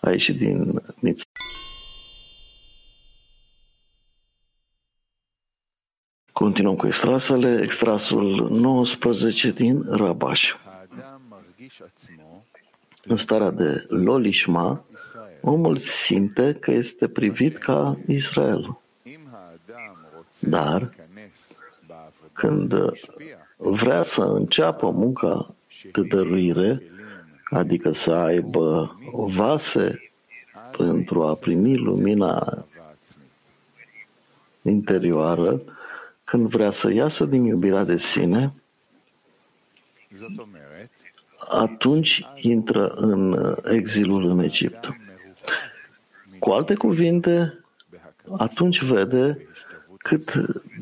[0.00, 1.24] ai ieșit din Mitzrayim.
[6.32, 7.60] Continuăm cu extrasele.
[7.62, 10.40] Extrasul 19 din Rabaș.
[13.04, 14.84] În starea de lolishma,
[15.40, 18.78] omul simte că este privit ca Israel.
[20.40, 20.94] Dar
[22.32, 22.72] când
[23.56, 25.54] vrea să înceapă munca
[25.92, 26.82] de dăruire,
[27.50, 30.12] adică să aibă vase
[30.76, 32.66] pentru a primi lumina
[34.62, 35.62] interioară,
[36.24, 38.52] când vrea să iasă din iubirea de sine,
[41.50, 44.88] atunci intră în uh, exilul în Egipt.
[46.38, 47.64] Cu alte cuvinte,
[48.38, 49.46] atunci vede
[49.96, 50.32] cât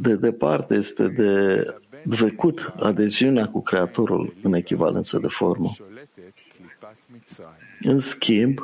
[0.01, 1.65] de departe este de
[2.05, 5.71] vecut adeziunea cu Creatorul în echivalență de formă.
[7.81, 8.59] În schimb,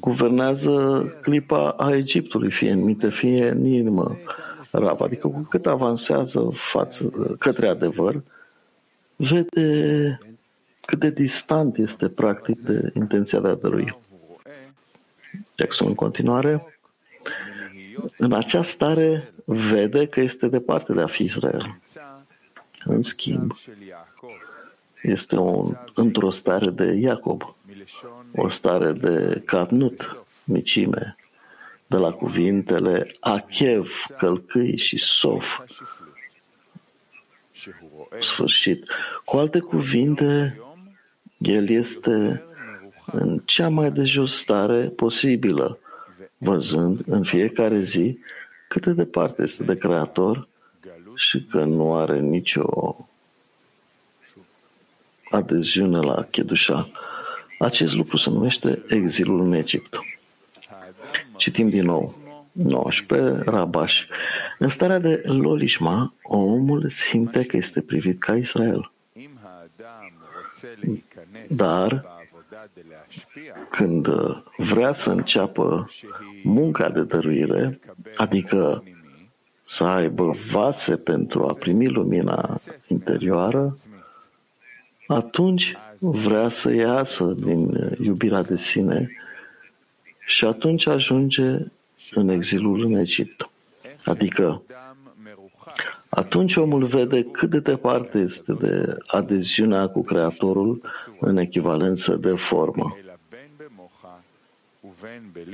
[0.00, 4.16] guvernează clipa a Egiptului, fie în minte, fie în inimă.
[4.70, 8.22] Rab, adică cu cât avansează față, către adevăr,
[9.16, 10.18] vede
[10.80, 13.98] cât de distant este practic de intenția de a dărui.
[15.54, 16.78] Jackson în continuare,
[18.16, 21.78] în această stare vede că este departe de a fi Israel.
[22.84, 23.52] În schimb,
[25.02, 27.56] este un, într-o stare de Iacob,
[28.34, 31.16] o stare de catnut, micime,
[31.86, 33.88] de la cuvintele achev,
[34.18, 35.44] călcâi și sof,
[38.20, 38.84] sfârșit.
[39.24, 40.60] Cu alte cuvinte,
[41.38, 42.42] el este
[43.12, 45.78] în cea mai de jos stare posibilă,
[46.38, 48.18] văzând în fiecare zi
[48.68, 50.48] cât de departe este de Creator
[51.14, 52.96] și că nu are nicio
[55.30, 56.90] adeziune la Chedușa.
[57.58, 59.98] Acest lucru se numește exilul în Egipt.
[61.36, 62.25] Citim din nou.
[62.56, 63.42] 19.
[63.44, 63.92] Rabaș.
[64.58, 68.90] În starea de lolishma, omul simte că este privit ca Israel.
[71.48, 72.04] Dar
[73.70, 74.06] când
[74.56, 75.88] vrea să înceapă
[76.42, 77.80] munca de dăruire,
[78.16, 78.84] adică
[79.62, 83.76] să aibă vase pentru a primi lumina interioară,
[85.06, 89.10] atunci vrea să iasă din iubirea de sine
[90.26, 91.58] și atunci ajunge
[92.10, 93.50] în exilul în Egipt.
[94.04, 94.62] Adică
[96.08, 100.80] atunci omul vede cât de departe este de adeziunea cu Creatorul
[101.20, 102.96] în echivalență de formă.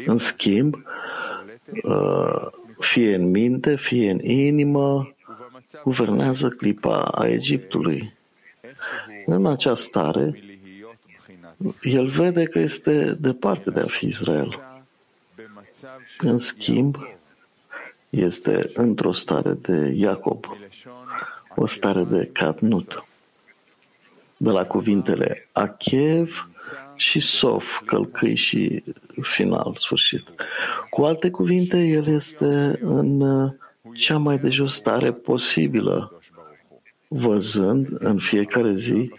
[0.07, 0.74] În schimb,
[2.78, 5.14] fie în minte, fie în inimă,
[5.84, 8.14] guvernează clipa a Egiptului.
[9.26, 10.42] În această stare,
[11.82, 14.71] el vede că este departe de a fi Israel.
[16.24, 16.96] În schimb,
[18.10, 20.44] este într-o stare de Iacob,
[21.56, 23.04] o stare de Catnut.
[24.36, 26.48] De la cuvintele Achev
[26.96, 28.84] și Sof, călcâi și
[29.20, 30.22] final, sfârșit.
[30.90, 33.22] Cu alte cuvinte, el este în
[33.94, 36.20] cea mai de jos stare posibilă,
[37.08, 39.12] văzând în fiecare zi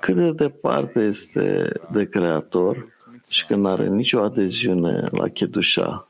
[0.00, 2.88] cât de departe este de Creator
[3.30, 6.04] și că nu are nicio adeziune la Chedușa.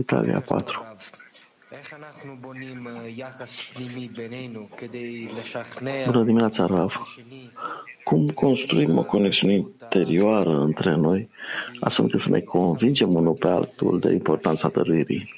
[0.00, 0.96] Italia 4.
[6.04, 6.92] Bună dimineața, Rav!
[8.04, 11.28] Cum construim o conexiune interioară între noi,
[11.80, 15.34] astfel încât să ne convingem unul pe altul de importanța dăruirii?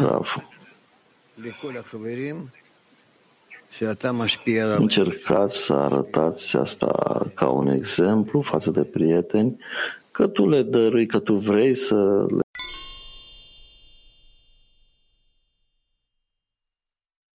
[0.00, 0.46] Rav,
[4.76, 9.56] Încercați să arătați asta ca un exemplu față de prieteni,
[10.10, 12.40] că tu le dărui, că tu vrei să le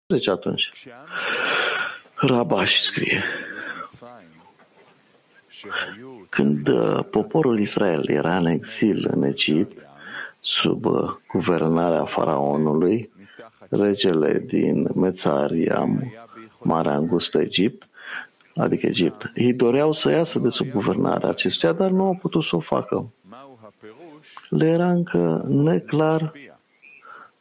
[0.05, 0.71] Deci atunci,
[2.15, 3.23] Rabash scrie,
[6.29, 9.87] când uh, poporul Israel era în exil în Egipt,
[10.39, 13.11] sub uh, guvernarea faraonului,
[13.69, 16.13] regele din Mețariam,
[16.59, 17.87] Marea Angustă Egipt,
[18.55, 22.55] adică Egipt, ei doreau să iasă de sub guvernarea acestuia, dar nu au putut să
[22.55, 23.13] o facă.
[24.49, 26.31] Le era încă neclar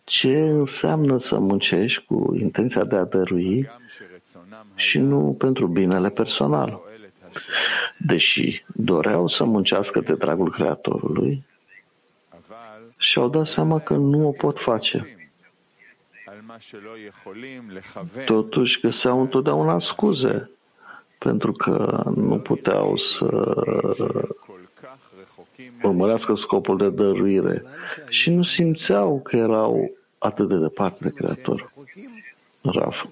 [0.04, 3.70] ce înseamnă să muncești cu intenția de a dărui
[4.74, 6.80] și nu pentru binele personal.
[7.98, 11.44] Deși doreau să muncească de dragul Creatorului,
[12.96, 15.17] și-au dat seama că nu o pot face.
[18.24, 20.50] Totuși găseau întotdeauna scuze,
[21.18, 23.54] pentru că nu puteau să
[25.82, 27.62] urmărească scopul de dăruire
[28.08, 31.72] și nu simțeau că erau atât de departe de Creator.
[32.60, 33.04] Raf.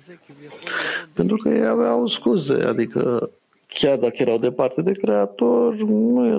[1.12, 3.30] Pentru că ei aveau scuze, adică
[3.66, 6.36] chiar dacă erau departe de Creator, nu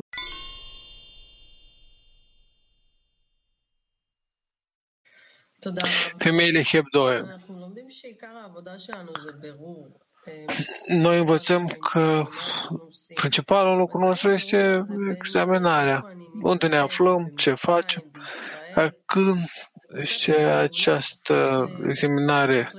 [6.17, 7.23] Femeile Heb2.
[10.87, 12.27] Noi învățăm că
[13.13, 16.15] principalul lucru nostru este examinarea.
[16.41, 18.11] Unde ne aflăm, ce facem,
[19.05, 19.37] când
[19.93, 22.71] este această examinare,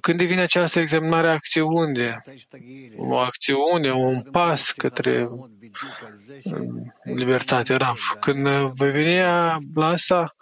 [0.00, 2.20] când devine această examinare acțiune,
[2.96, 5.26] o acțiune, un pas către
[7.02, 8.00] libertate, raf.
[8.20, 9.18] Când vei veni
[9.74, 10.36] la asta,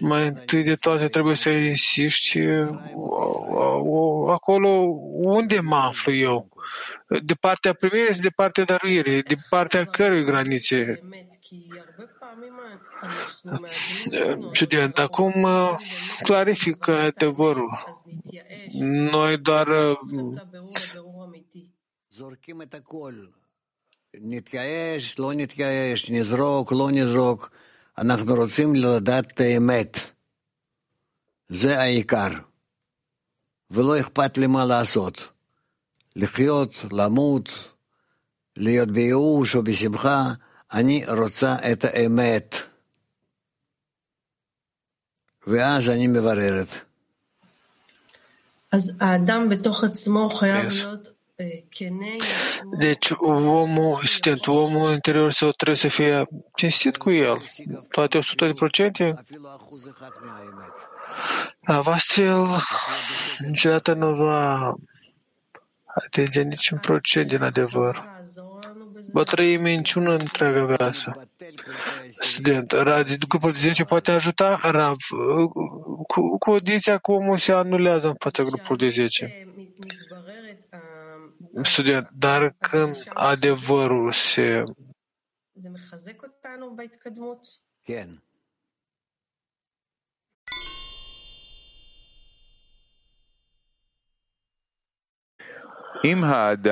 [0.00, 2.40] mai întâi de toate trebuie să insiști
[4.28, 4.68] acolo
[5.12, 6.48] unde mă aflu eu.
[7.22, 9.22] De partea primirii sau de partea dăruirii?
[9.22, 11.00] De partea cărui granițe?
[14.52, 15.46] Student, acum
[16.22, 17.70] clarifică adevărul.
[19.10, 19.68] Noi doar
[24.20, 25.16] נתייאש,
[27.98, 30.10] אנחנו רוצים לדעת את האמת.
[31.48, 32.28] זה העיקר.
[33.70, 35.28] ולא אכפת לי מה לעשות.
[36.16, 37.48] לחיות, למות,
[38.56, 40.32] להיות בייאוש או בשמחה,
[40.73, 42.55] אני רוצה את האמת.
[45.47, 46.67] ואז אני מבררת.
[48.71, 50.73] אז האדם בתוך עצמו חייב Yes.
[50.73, 51.07] להיות
[51.39, 52.71] אה, כנה עם עצמו.
[52.79, 57.37] Deci omul, student, omul interior său trebuie să fie cinstit cu el,
[57.91, 59.13] toate 100 de procente.
[59.19, 60.73] אפילו אחוז אחד מהאמת.
[61.67, 62.45] Astfel,
[63.39, 64.73] niciodată nu va
[65.85, 68.05] atinge niciun procent din adevăr.
[69.14, 71.28] va trăi minciună întreaga viață.
[72.20, 72.72] Student,
[73.28, 74.96] grupul de 10 poate ajuta Rav
[75.46, 79.48] cu, cu condiția că omul se anulează în fața grupului de 10.
[81.62, 84.62] Student, dar când adevărul se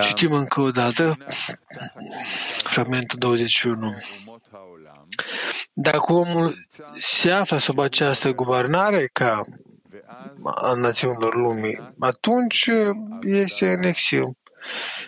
[0.00, 1.16] Citim încă o dată
[2.62, 3.92] fragmentul 21.
[5.72, 6.66] Dacă omul
[6.98, 9.42] se află sub această guvernare ca
[10.54, 12.70] a națiunilor lumii, atunci
[13.20, 14.24] este în exil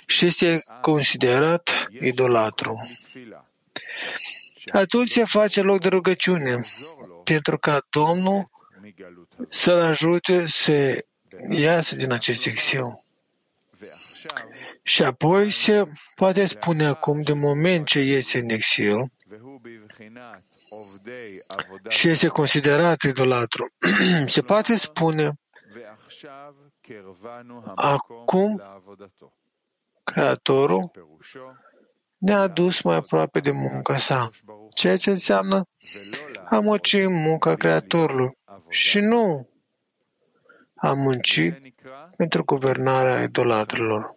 [0.07, 2.87] și este considerat idolatru.
[4.73, 6.61] Atunci se face loc de rugăciune
[7.25, 8.51] pentru ca Domnul
[9.49, 11.05] să-l ajute să
[11.49, 13.04] iasă din acest exil.
[14.87, 19.13] Și apoi se poate spune acum, de moment ce este în exil
[21.89, 23.73] și este considerat idolatru,
[24.27, 25.33] se poate spune
[27.75, 28.63] acum
[30.05, 30.91] Creatorul
[32.19, 34.31] ne-a adus mai aproape de munca sa,
[34.75, 35.67] ceea ce înseamnă
[36.49, 39.49] a munci în munca Creatorului și nu
[40.75, 41.53] a munci
[42.17, 44.17] pentru guvernarea idolatrilor.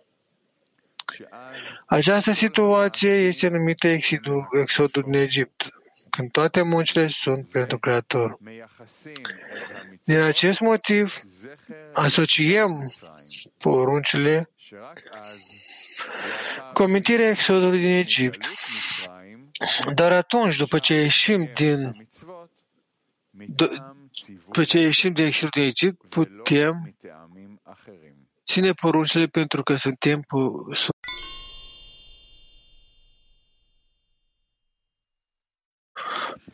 [1.86, 5.70] Această situație este numită exodul, exodul din Egipt,
[6.10, 8.38] când toate muncile sunt pentru Creator.
[10.04, 11.22] Din acest motiv,
[11.94, 12.94] asociem
[13.58, 14.50] poruncile
[16.74, 18.46] cu amintirea exodului din Egipt.
[19.94, 22.08] Dar atunci, după ce ieșim din
[24.46, 26.96] după ce ieșim de exilul din Egipt, putem
[28.46, 30.22] ține poruncile pentru că suntem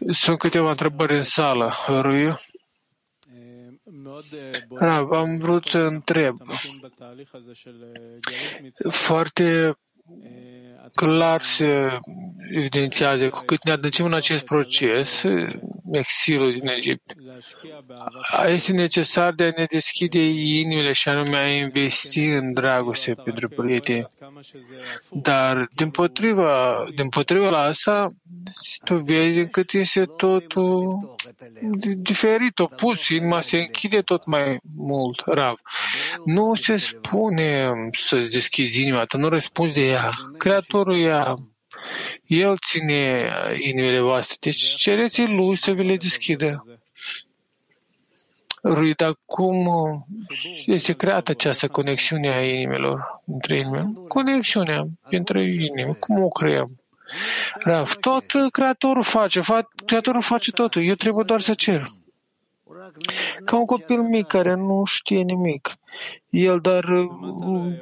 [0.09, 1.73] Sunt câteva întrebări în sală.
[1.87, 2.33] Rui?
[4.69, 6.35] Rav, am vrut să întreb.
[8.89, 9.77] Foarte
[10.95, 11.99] clar se
[12.51, 15.23] evidențiază cu cât ne adâncim în acest proces,
[15.91, 17.13] exilul din Egipt,
[18.47, 24.07] este necesar de a ne deschide inimile și anume a investi în dragoste pentru prieteni.
[25.11, 28.13] Dar, din potriva, din potriva la asta,
[28.85, 31.15] tu vezi încât este totul
[31.97, 35.59] diferit, opus, inima se închide tot mai mult, rav.
[36.25, 40.09] Nu se spune să-ți deschizi inima, tu nu răspunzi de ea.
[40.37, 41.35] Creatorul ea
[42.25, 44.37] el ține inimile voastre.
[44.39, 46.65] Deci cereți lui să vi le deschidă.
[48.63, 49.67] Rui, dar cum
[50.65, 53.91] este creată această conexiune a inimilor între inime?
[54.07, 55.95] Conexiunea între inimi.
[55.99, 56.83] Cum o creăm?
[57.63, 59.41] Rav, tot Creatorul face,
[59.85, 60.83] Creatorul face totul.
[60.83, 61.87] Eu trebuie doar să cer.
[63.45, 65.75] Ca un copil mic care nu știe nimic.
[66.29, 67.73] El dar uh,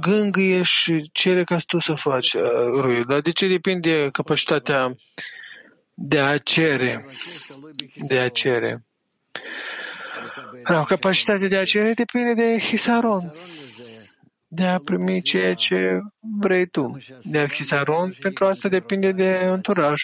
[0.00, 2.42] gângâie și cere ca tu să faci uh,
[2.80, 3.04] ruiul.
[3.04, 4.94] Dar de ce depinde capacitatea
[5.94, 7.04] de a cere?
[7.94, 8.84] De a cere.
[10.86, 13.32] Capacitatea de a cere depinde de hisaron,
[14.48, 16.00] de a primi ceea ce
[16.38, 16.98] vrei tu.
[17.22, 20.02] De hisaron, pentru asta depinde de înturaj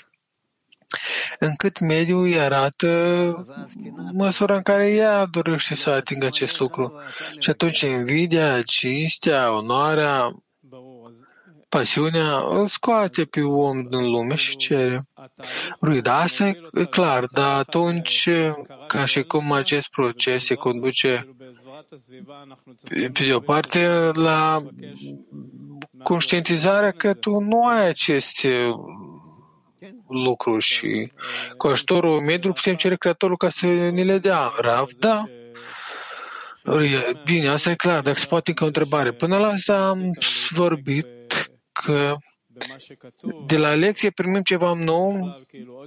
[1.39, 2.89] încât mediul îi arată
[4.13, 7.01] măsura în care ea dorește să atingă acest lucru.
[7.39, 10.31] Și atunci invidia, cinstea, onoarea,
[11.69, 15.09] pasiunea îl scoate pe om din lume și cere.
[15.81, 18.29] Lui, da, asta e clar, dar atunci,
[18.87, 21.37] ca și cum acest proces se conduce
[22.89, 24.63] pe de o parte la
[26.03, 28.75] conștientizarea că tu nu ai aceste
[30.09, 31.13] lucruri și
[31.57, 34.51] cu ajutorul mediului putem cere Creatorul ca să ne le dea.
[34.61, 35.25] Rav, da.
[37.25, 39.13] Bine, asta e clar, dacă se poate încă o întrebare.
[39.13, 40.11] Până la asta am
[40.51, 41.07] vorbit
[41.73, 42.17] că
[43.47, 45.37] de la lecție primim ceva nou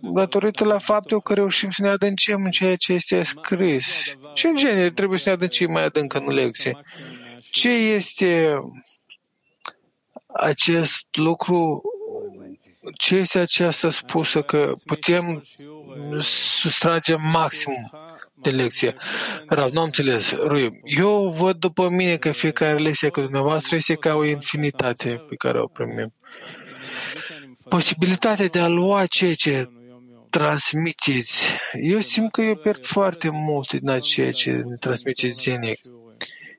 [0.02, 4.16] datorită la faptul că reușim să ne adâncim în ceea ce este scris.
[4.34, 6.82] Și în genere trebuie să ne adâncim mai adânc în lecție.
[7.52, 8.60] Ce este
[10.34, 11.82] acest lucru
[12.98, 15.44] ce este această spusă că putem
[16.62, 17.90] sustrage maximum
[18.36, 18.96] de lecție?
[19.48, 20.32] Rav, nu am înțeles.
[20.32, 25.36] Rui, eu văd după mine că fiecare lecție cu dumneavoastră este ca o infinitate pe
[25.36, 26.14] care o primim.
[27.70, 29.70] Posibilitatea de a lua ceea ce
[30.30, 31.46] transmiteți.
[31.74, 35.80] Eu simt că eu pierd foarte mult din ceea ce ne transmiteți zilnic.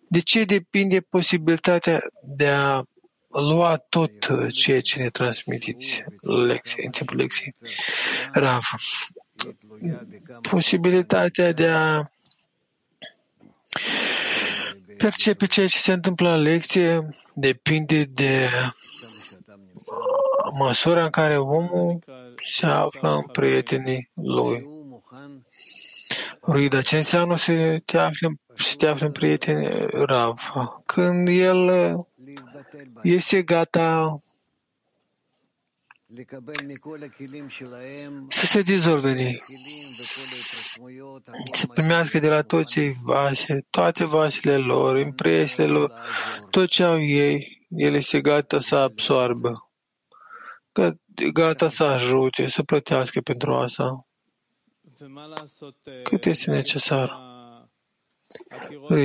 [0.08, 2.00] De ce depinde posibilitatea
[2.36, 2.82] de a
[3.30, 7.54] lua tot uh, ceea ce ne transmiteți lecție, în timpul lecției.
[8.32, 8.62] Rav,
[10.50, 12.10] posibilitatea de a
[14.96, 18.48] percepe ceea ce se întâmplă la lecție depinde de
[20.58, 21.98] măsura în care omul
[22.44, 24.66] se află în prietenii lui.
[26.42, 30.52] Ruida, ce înseamnă să te afli, să te afli în prieteni Rav?
[30.86, 31.68] Când el
[33.02, 34.18] este gata.
[38.28, 39.38] Să se dizolve
[41.52, 45.92] să primească de la toți ei vase, toate vasele lor, impresiile lor,
[46.50, 49.70] tot ce au ei, ele este gata să absorbă,
[51.32, 54.06] gata să ajute, să plătească pentru asta.
[56.02, 57.29] Cât este necesar?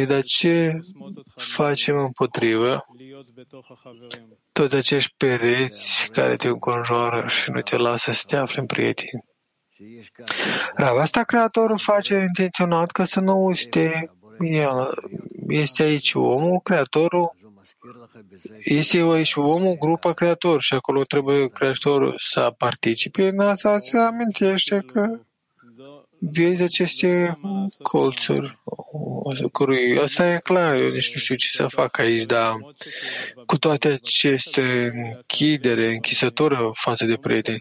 [0.08, 0.80] Dar ce
[1.36, 2.86] facem împotrivă?
[4.52, 9.24] Toți acești pereți care te înconjoară și nu te lasă să te afli în prieteni.
[10.76, 14.90] Rav, asta Creatorul face intenționat ca să nu uite el.
[15.48, 17.36] Este aici omul, Creatorul,
[18.60, 24.80] este aici omul, grupa Creator și acolo trebuie Creatorul să participe în asta, se amintește
[24.80, 25.20] că
[26.32, 27.40] vezi aceste
[27.82, 28.60] colțuri,
[29.52, 32.56] cărui, asta e clar, eu nici nu știu ce să fac aici, dar
[33.46, 37.60] cu toate aceste închidere, închisătură față de prieteni,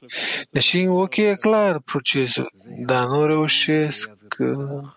[0.50, 2.52] deși în ochi e clar procesul,
[2.86, 4.88] dar nu reușesc uh,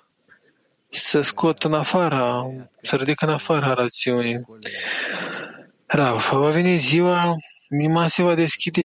[0.90, 2.44] să scot în afara,
[2.82, 4.46] să ridic în afara rațiunii.
[5.86, 7.36] Rav, va veni ziua,
[7.70, 8.80] inima se va deschide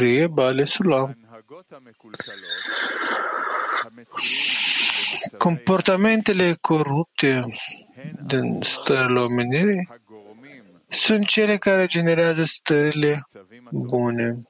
[0.00, 1.16] scrie Bale Sulam.
[5.38, 7.44] Comportamentele corupte
[8.26, 9.88] din stările omenirii
[10.88, 13.26] sunt cele care generează stările
[13.70, 14.42] bune.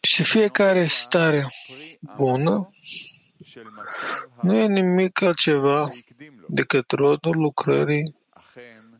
[0.00, 1.46] Și fiecare stare
[2.16, 2.70] bună
[4.42, 5.90] nu e nimic altceva
[6.48, 8.16] decât rodul lucrării,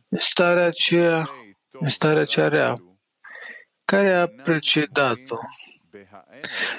[0.09, 1.29] starea aceea
[1.71, 2.75] în starea cea rea,
[3.85, 5.37] care a precedat-o.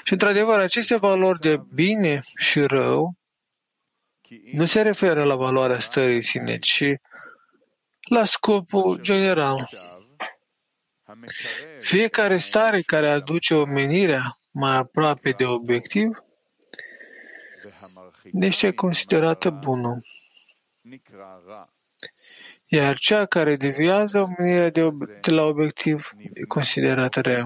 [0.03, 3.13] Și, într-adevăr, aceste valori de bine și rău
[4.51, 6.85] nu se referă la valoarea stării sine, ci
[8.09, 9.69] la scopul general.
[11.79, 16.23] Fiecare stare care aduce omenirea mai aproape de obiectiv
[18.31, 19.99] este considerată bună
[22.73, 24.89] iar cea care deviază omenirea de,
[25.21, 27.45] de la obiectiv e considerată rea.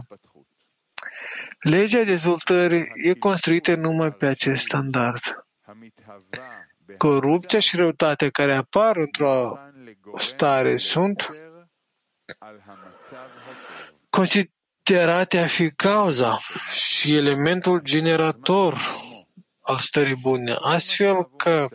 [1.59, 5.21] Legea dezvoltării e construită numai pe acest standard.
[6.97, 9.51] Corupția și răutatea care apar într-o
[10.17, 11.29] stare sunt
[14.09, 16.37] considerate a fi cauza
[16.97, 18.75] și elementul generator
[19.61, 21.67] al stării bune, astfel că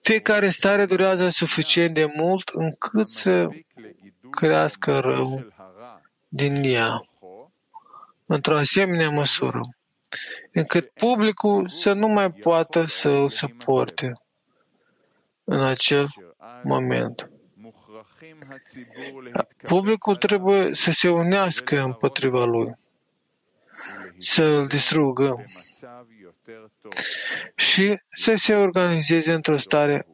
[0.00, 3.48] fiecare stare durează suficient de mult încât să
[4.30, 5.52] crească rău
[6.28, 7.00] din ea,
[8.26, 9.60] într-o asemenea măsură,
[10.52, 14.12] încât publicul să nu mai poată să îl suporte
[15.44, 16.08] în acel
[16.62, 17.30] moment.
[19.62, 22.72] Publicul trebuie să se unească împotriva lui,
[24.18, 25.44] să îl distrugă
[27.54, 30.06] și să se organizeze într-o stare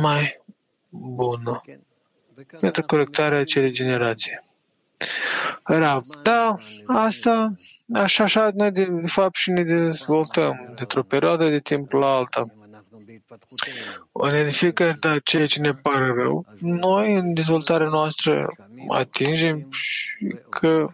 [0.00, 0.42] mai
[0.88, 1.62] bună
[2.60, 4.40] pentru corectarea acelei generații.
[5.64, 6.54] Rav, da,
[6.86, 7.54] asta,
[7.94, 12.44] așa, așa, noi de, de fapt și ne dezvoltăm dintr-o perioadă de timp la alta.
[14.12, 18.54] În fiecare dată ceea ce ne pare rău, noi în dezvoltarea noastră
[18.88, 20.88] atingem și că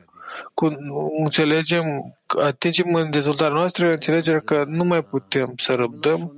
[0.54, 0.76] cu,
[1.24, 1.84] înțelegem,
[2.42, 6.32] atingem în dezvoltarea noastră înțelegerea că nu mai putem să răbdăm,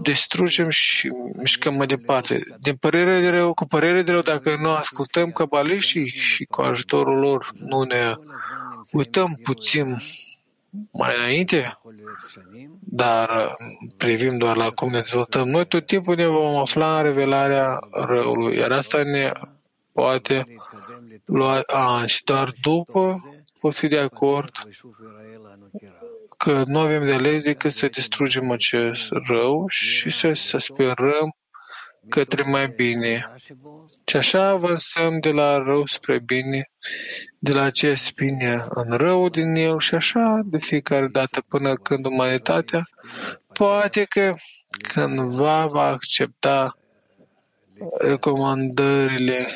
[0.00, 2.44] distrugem și mișcăm mai departe.
[2.60, 7.18] Din părere de rău, cu părere de rău, dacă nu ascultăm cabaliștii și cu ajutorul
[7.18, 8.14] lor nu ne
[8.92, 9.96] uităm puțin
[10.90, 11.78] mai înainte,
[12.80, 13.56] dar
[13.96, 18.56] privim doar la cum ne dezvoltăm, noi tot timpul ne vom afla în revelarea răului,
[18.56, 19.32] iar asta ne
[19.92, 20.46] poate
[21.24, 23.22] lua ani și doar după
[23.60, 24.50] pot fi de acord
[26.36, 31.36] că nu avem de ales decât să distrugem acest rău și să, să sperăm
[32.08, 33.32] către mai bine.
[34.06, 36.70] Și așa avansăm de la rău spre bine,
[37.38, 42.06] de la acest bine în rău din el și așa de fiecare dată până când
[42.06, 42.82] umanitatea
[43.52, 44.34] poate că
[44.92, 46.78] cândva va accepta
[47.98, 49.48] recomandările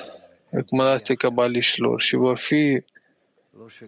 [0.57, 2.85] recomandații cabaliștilor și vor fi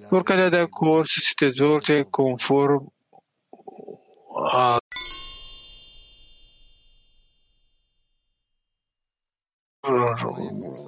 [0.08, 2.92] vor cădea de acord să se dezvolte conform
[4.50, 4.76] a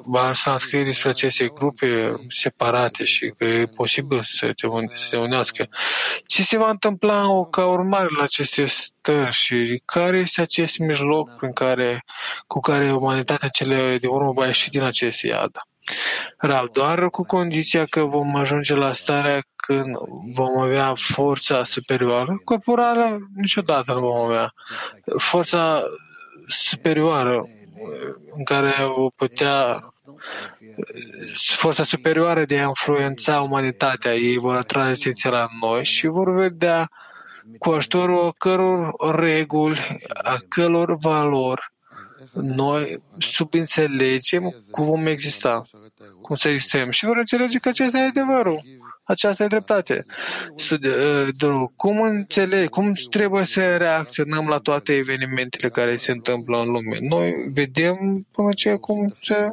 [0.07, 5.69] Barsan scrie despre aceste grupe separate și că e posibil să, te, să se unească.
[6.27, 11.53] Ce se va întâmpla ca urmare la aceste stări și care este acest mijloc prin
[11.53, 12.05] care,
[12.47, 15.51] cu care umanitatea cele de urmă va ieși din acest iad?
[16.37, 19.97] Rav, doar cu condiția că vom ajunge la starea când
[20.35, 24.55] vom avea forța superioară, corporală niciodată nu vom avea.
[25.17, 25.83] Forța
[26.47, 27.49] superioară
[28.35, 29.85] în care o putea
[31.35, 34.15] forța superioară de a influența umanitatea.
[34.15, 36.89] Ei vor atrage atenția la noi și vor vedea
[37.59, 41.70] cu ajutorul căror reguli, a căror valori
[42.35, 45.63] noi subînțelegem cum vom exista,
[46.23, 48.63] cum să existăm și vor înțelege că acesta e adevărul.
[49.11, 50.05] Aceasta e dreptate.
[50.71, 56.99] Uh, cum înțeleg, cum trebuie să reacționăm la toate evenimentele care se întâmplă în lume?
[57.01, 59.49] Noi vedem până ce cum se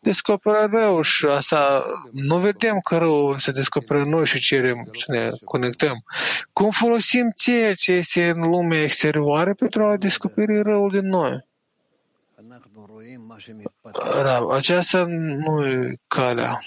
[0.00, 5.28] descoperă rău și asta nu vedem că rău se descoperă noi și cerem să ne
[5.44, 6.04] conectăm.
[6.52, 11.52] Cum folosim ceea ce este în lumea exterioară pentru a descoperi răul din noi?
[14.50, 16.58] Aceasta nu e calea.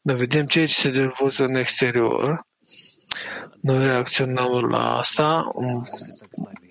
[0.00, 2.46] Noi vedem ceea ce se dezvoltă în exterior.
[3.60, 5.44] Noi reacționăm la asta,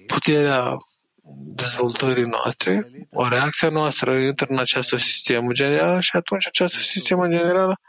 [0.08, 0.78] puterea
[1.56, 7.80] dezvoltării noastre, o reacție noastră intră în această sistemă generală și atunci această sistemă generală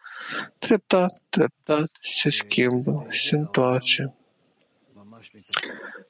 [0.59, 4.15] treptat, treptat se schimbă și se întoarce.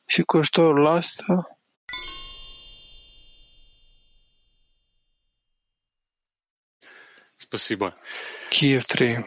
[0.07, 1.60] Și cu ajutorul asta
[7.50, 7.98] Спасибо.
[8.50, 9.26] Kiev 3.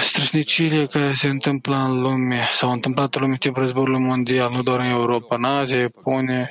[0.00, 4.78] Străsnicile care se întâmplă în lume, s-au întâmplat în lume timpul războiului mondial, nu doar
[4.78, 6.48] în Europa, în Asia, Japonia,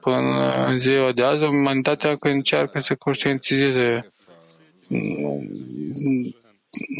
[0.00, 4.12] până în ziua de azi, umanitatea încă încearcă să conștientizeze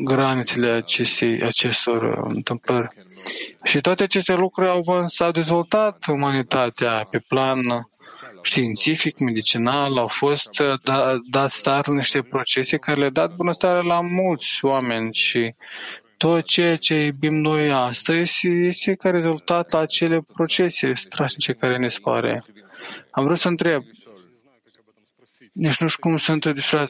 [0.05, 2.89] granițele acestei, acestor întâmplări.
[3.62, 7.59] Și toate aceste lucruri au, s-au dezvoltat umanitatea pe plan
[8.42, 13.82] științific, medicinal, au fost uh, da, dat start în niște procese care le-au dat bunăstare
[13.88, 15.54] la mulți oameni și
[16.18, 21.88] tot ceea ce iubim noi astăzi este ca rezultat la acele procese strașnice care ne
[21.88, 22.44] spare.
[23.12, 23.84] Am vrut să întreb,
[25.54, 26.88] nici nu știu cum să întreb despre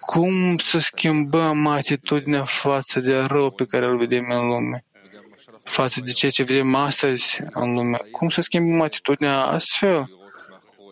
[0.00, 4.84] cum să schimbăm atitudinea față de rău pe care îl vedem în lume,
[5.62, 7.96] față de ceea ce vedem astăzi în lume.
[8.10, 10.17] Cum să schimbăm atitudinea astfel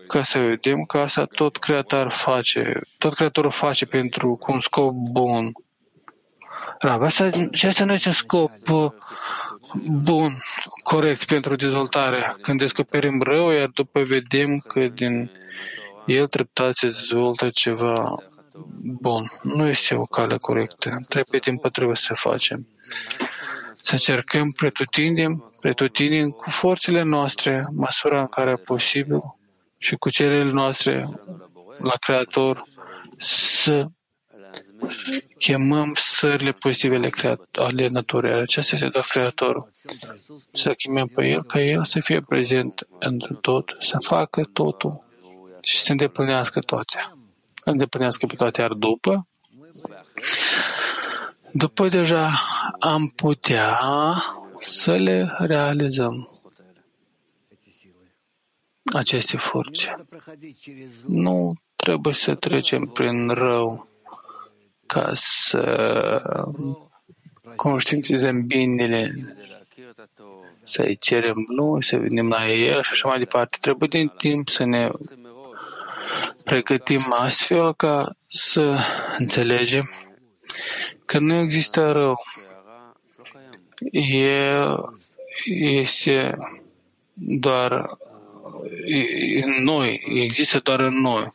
[0.06, 4.92] ca să vedem că asta tot creator face, tot creatorul face pentru cu un scop
[4.92, 5.52] bun.
[6.78, 8.92] Rav, asta, și asta nu este un scop uh,
[9.84, 10.38] bun,
[10.82, 12.34] corect pentru dezvoltare.
[12.40, 15.30] Când descoperim rău, iar după vedem că din
[16.06, 18.14] el treptat se dezvoltă ceva
[18.82, 19.30] bun.
[19.42, 21.00] Nu este o cale corectă.
[21.08, 22.68] Trebuie din trebuie să facem.
[23.74, 29.18] Să încercăm pretutindem, pretutindem cu forțele noastre, măsura în care e posibil,
[29.78, 31.08] și cu cererile noastre
[31.78, 32.64] la Creator
[33.18, 33.86] să
[35.38, 37.10] chemăm stările pozitive
[37.52, 38.32] ale naturii.
[38.32, 39.70] Acesta este doar Creatorul.
[40.52, 45.04] Să chemăm pe El ca El să fie prezent în tot, să facă totul
[45.62, 47.14] și să îndeplinească toate.
[47.64, 49.26] Îndeplinească pe toate, iar după,
[51.52, 52.30] după deja
[52.78, 53.80] am putea
[54.60, 56.35] să le realizăm
[58.92, 59.94] aceste forțe.
[61.06, 63.88] Nu trebuie să trecem prin rău
[64.86, 65.62] ca să
[67.56, 69.14] conștientizăm binele,
[70.62, 73.56] să-i cerem lui, să venim la el și așa mai departe.
[73.60, 74.90] Trebuie din timp să ne
[76.44, 78.78] pregătim astfel ca să
[79.18, 79.90] înțelegem
[81.04, 82.22] că nu există rău.
[84.10, 84.78] El
[85.54, 86.36] este
[87.14, 87.98] doar
[89.44, 91.32] în noi, există doar în noi.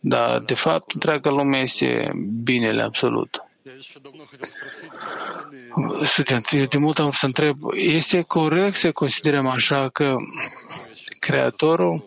[0.00, 2.10] Dar, de fapt, întreaga lume este
[2.42, 3.42] binele absolut.
[6.04, 10.16] Student, eu de mult am să întreb, este corect să considerăm așa că
[11.18, 12.04] Creatorul,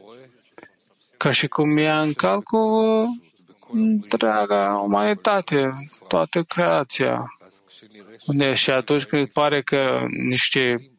[1.18, 3.06] ca și cum ia în calcul
[3.72, 5.74] întreaga umanitate,
[6.08, 7.38] toată creația,
[8.26, 10.92] unde și atunci când pare că niște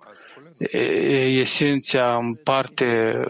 [1.41, 3.21] esenția în parte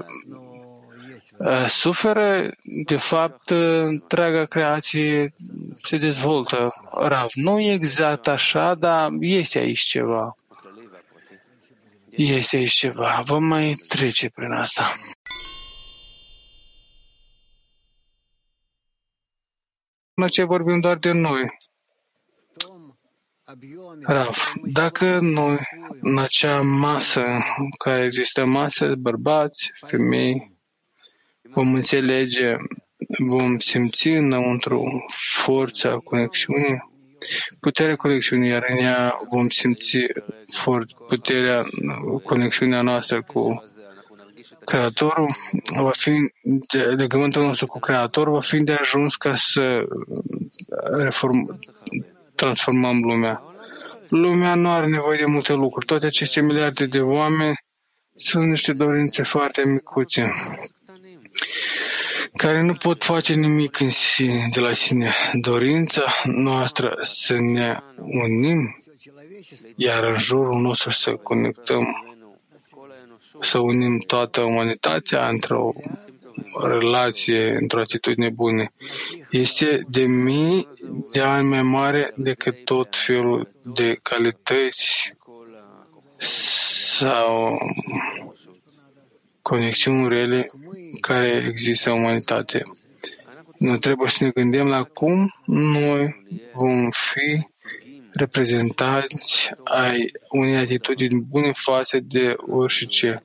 [1.39, 2.51] uh, suferă,
[2.85, 5.35] de fapt, uh, întreaga creație
[5.83, 6.73] se dezvoltă.
[6.93, 10.35] Rav, nu e exact așa, dar este aici ceva.
[12.11, 13.21] Este aici ceva.
[13.25, 14.93] Vom mai trece prin asta.
[20.15, 21.59] Până ce vorbim doar de noi.
[24.03, 25.59] Raf, dacă noi
[26.01, 27.21] în acea masă
[27.59, 30.57] în care există masă, bărbați, femei,
[31.43, 32.57] vom înțelege,
[33.19, 36.91] vom simți înăuntru forța conexiunii,
[37.61, 39.99] puterea conexiunii, iar în ea vom simți
[41.07, 41.65] puterea,
[42.25, 43.65] conexiunea noastră cu
[44.65, 45.31] Creatorul.
[45.77, 46.11] Va fi,
[46.97, 49.85] legământul nostru cu Creatorul va fi de ajuns ca să
[50.99, 51.59] reform,
[52.43, 53.43] transformăm lumea.
[54.09, 55.87] Lumea nu are nevoie de multe lucruri.
[55.87, 57.55] Toate aceste miliarde de oameni
[58.17, 60.33] sunt niște dorințe foarte micuțe
[62.33, 65.13] care nu pot face nimic în sine, de la sine.
[65.33, 68.83] Dorința noastră să ne unim,
[69.77, 71.87] iar în jurul nostru să conectăm,
[73.41, 75.73] să unim toată umanitatea într-o
[76.61, 78.67] relație, într-o atitudine bună,
[79.31, 80.67] este de mii
[81.13, 85.15] de ani mai mare decât tot felul de calități
[86.99, 87.59] sau
[89.43, 90.51] conexiuni rele
[91.01, 92.63] care există în umanitate.
[93.59, 96.25] Noi trebuie să ne gândim la cum noi
[96.55, 97.51] vom fi
[98.13, 103.23] reprezentanți ai unei atitudini bune față de orice,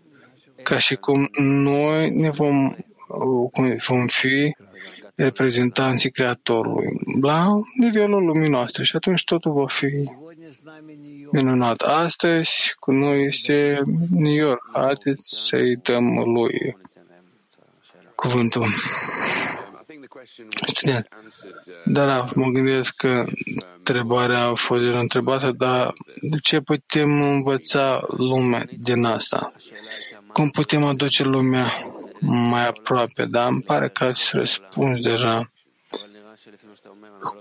[0.63, 2.71] ca și cum noi ne vom,
[3.87, 4.55] vom fi
[5.15, 6.85] reprezentanții Creatorului
[7.21, 7.47] la
[7.79, 10.11] nivelul lumii noastre și atunci totul va fi
[11.31, 11.81] minunat.
[11.81, 13.81] Astăzi cu noi este
[14.11, 14.61] New York.
[14.73, 16.77] Haideți să-i dăm lui
[18.15, 18.67] cuvântul.
[20.65, 21.07] Student.
[21.85, 23.25] Dar mă gândesc că
[23.77, 29.53] întrebarea a fost întrebată, dar de ce putem învăța lumea din asta?
[30.33, 31.71] Cum putem aduce lumea
[32.19, 33.25] mai aproape?
[33.25, 35.51] Dar îmi pare că ați răspuns deja.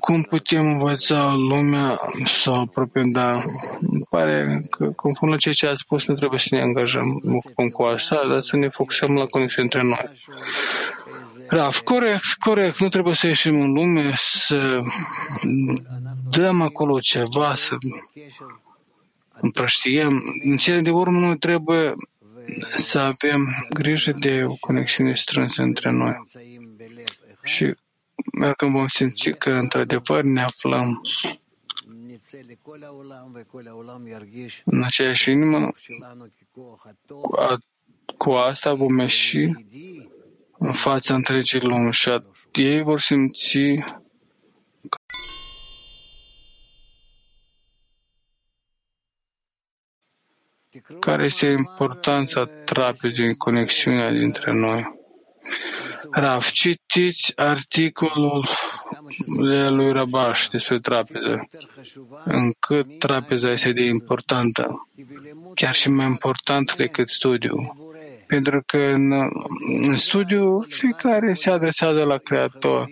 [0.01, 3.11] Cum putem învăța lumea să o apropiem?
[3.11, 3.33] Da,
[3.81, 7.20] îmi pare că, conform la ceea ce a spus, nu trebuie să ne angajăm
[7.72, 10.11] cu asta, dar să ne focusăm la conexiune între noi.
[11.49, 14.79] Raf, corect, corect, nu trebuie să ieșim în lume, să
[16.31, 17.77] dăm acolo ceva, să
[19.41, 20.22] împrăștiem.
[20.45, 21.95] În cele de urmă, noi trebuie
[22.76, 26.26] să avem grijă de o conexiune strânsă între noi.
[27.42, 27.74] Și
[28.57, 31.01] când vom simți că, într-adevăr, ne aflăm
[34.64, 35.72] în aceeași inimă,
[38.16, 39.51] cu asta vom ieși
[40.59, 42.11] în fața întregii lumi și
[42.53, 43.59] ei vor simți
[51.01, 54.95] care este importanța trapezei în conexiunea dintre noi.
[56.11, 58.45] Raf, citiți articolul
[59.68, 61.49] lui Rabaș despre trapeză,
[62.24, 64.89] încât trapeza este de importantă,
[65.55, 67.85] chiar și mai importantă decât studiul.
[68.27, 69.12] Pentru că în,
[69.83, 72.89] în studiu fiecare se adresează la Creator,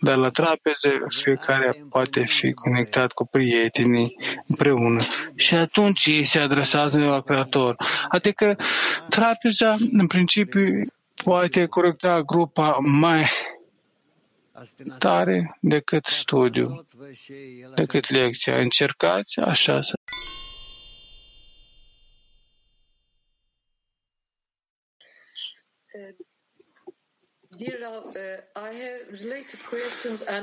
[0.00, 4.16] dar la trapeze fiecare poate fi conectat cu prietenii
[4.46, 5.02] împreună
[5.36, 7.76] și atunci ei se adresează la Creator.
[8.08, 8.56] Adică
[9.08, 10.82] trapeza, în principiu,
[11.24, 13.26] poate corecta grupa mai
[14.98, 16.86] tare decât studiu,
[17.74, 18.58] decât lecția.
[18.58, 19.94] Încercați așa să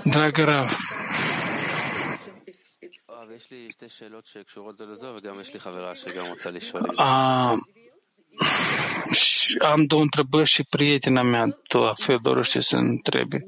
[0.03, 0.69] Dragă Rav,
[9.59, 13.45] am două întrebări și prietena mea, tu la fel dorește să întrebe.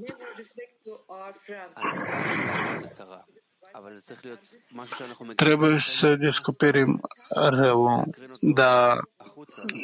[5.36, 8.04] Trebuie să descoperim răul,
[8.42, 9.10] dar,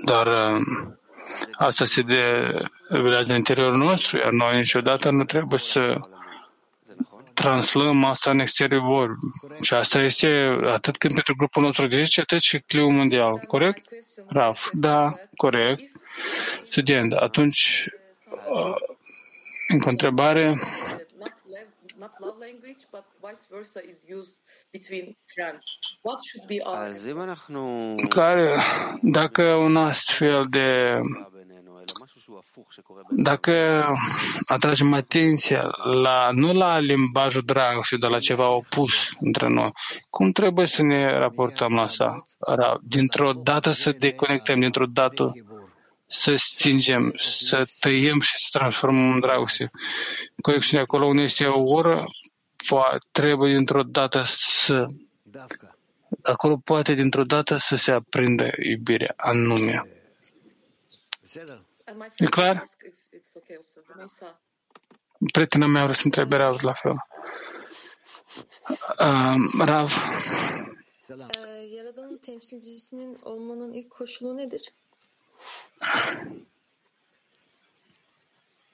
[0.05, 0.27] dar
[1.51, 2.01] Asta se
[2.89, 5.99] develează în interiorul nostru, iar noi niciodată nu trebuie să
[7.33, 9.17] translăm asta în exterior.
[9.61, 13.37] Și asta este atât când pentru grupul nostru de 10, atât și cliul mondial.
[13.37, 13.89] Corect?
[14.27, 14.69] Raf.
[14.71, 15.81] Da, corect.
[16.69, 17.13] Student.
[17.13, 17.85] Atunci,
[18.49, 18.75] uh,
[19.67, 19.91] încă o
[26.51, 26.95] întrebare.
[28.09, 28.55] Care,
[29.01, 30.99] dacă un astfel de
[33.09, 33.85] dacă
[34.47, 39.71] atragem atenția la, nu la limbajul dragostei, dar la ceva opus între noi,
[40.09, 42.25] cum trebuie să ne raportăm la asta?
[42.81, 45.31] Dintr-o dată să deconectăm, dintr-o dată
[46.05, 49.71] să stingem, să tăiem și să transformăm în dragoste.
[50.41, 52.03] Conexiunea acolo unde este o oră,
[53.12, 54.86] trebuie dintr-o dată să
[56.22, 59.82] acolo poate dintr-o dată să se aprindă iubirea anume.
[62.16, 62.64] E clar?
[65.32, 66.96] Prietena mea vrea să întrebe Rav la fel.
[68.98, 69.92] Uh, Rav.
[71.76, 74.72] Yaradan'ın temsilcisinin olmanın ilk koşulu nedir?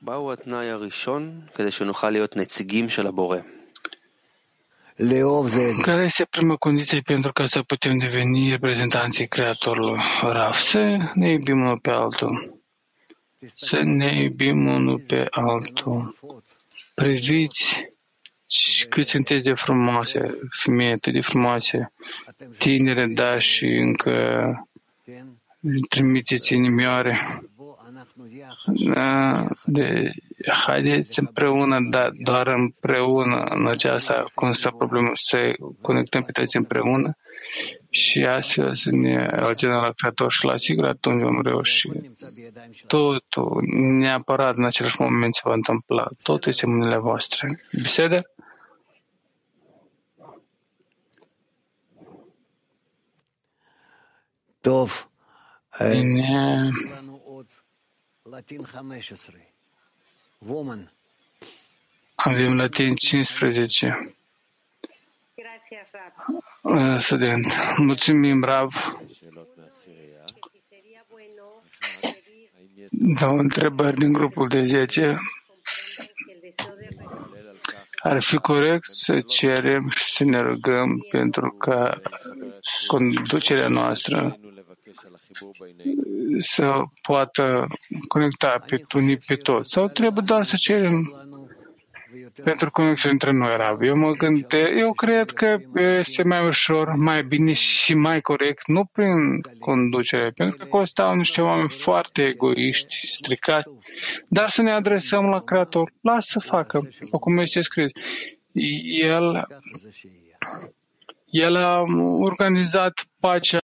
[0.03, 3.39] מהו התנאי הראשון כדי שנוכל להיות נציגים של הבורא?
[5.82, 10.54] Care este prima condiție pentru ca să putem deveni reprezentanții Creatorului Rav?
[10.54, 12.62] Să ne iubim unul pe altul.
[13.56, 16.16] Să ne iubim unul pe altul.
[16.96, 17.86] Priviți
[18.90, 21.92] cât sunteți de frumoase, femeie atât de frumoase,
[22.58, 24.70] tinere, da, și încă
[25.90, 27.20] trimiteți inimioare.
[28.94, 30.12] Da, de,
[30.46, 37.18] haideți împreună, dar doar împreună în aceasta constă problemă, să conectăm pe toți împreună
[37.90, 41.90] și astfel să ne relaționăm la Creator și la sigur atunci vom reuși.
[42.88, 43.64] Totul,
[44.00, 46.08] neapărat în același moment se va întâmpla.
[46.24, 47.62] Totul este în mâinile voastre.
[47.74, 48.22] Bisedă?
[54.62, 55.10] Tov.
[55.92, 56.70] Bine.
[62.16, 64.16] Avem latin 15.
[66.98, 67.46] Student.
[67.78, 68.98] Mulțumim, Rav.
[73.20, 75.18] Dau întrebări din grupul de 10.
[78.04, 82.02] Ar fi corect să cerem și să ne rugăm pentru ca
[82.88, 84.40] conducerea noastră
[86.40, 87.68] să poată
[88.08, 89.72] conecta pe unii pe toți?
[89.72, 91.12] Sau trebuie doar să cerem
[92.44, 93.82] pentru conexiune între noi, Rav?
[93.82, 98.86] Eu mă gândesc, eu cred că este mai ușor, mai bine și mai corect, nu
[98.86, 103.72] prin conducere, pentru că acolo stau niște oameni foarte egoiști, stricați,
[104.28, 105.92] dar să ne adresăm la Creator.
[106.02, 106.80] Lasă să facă,
[107.20, 107.92] cum este scris.
[109.02, 109.48] El,
[111.26, 111.84] el a
[112.20, 113.58] organizat pacea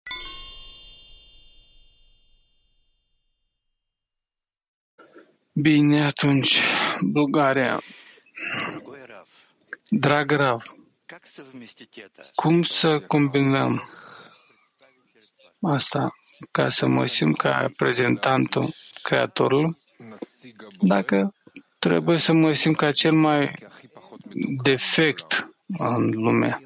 [5.54, 6.60] Bine, atunci,
[7.02, 7.82] Bulgaria.
[9.89, 10.64] Drag Rav,
[12.36, 13.89] cum să combinăm
[15.62, 16.16] asta
[16.52, 18.70] ca să mă simt ca reprezentantul
[19.02, 19.72] Creatorului,
[20.80, 21.34] dacă
[21.80, 23.68] trebuie să mă simt ca cel mai
[24.64, 26.62] defect în lume.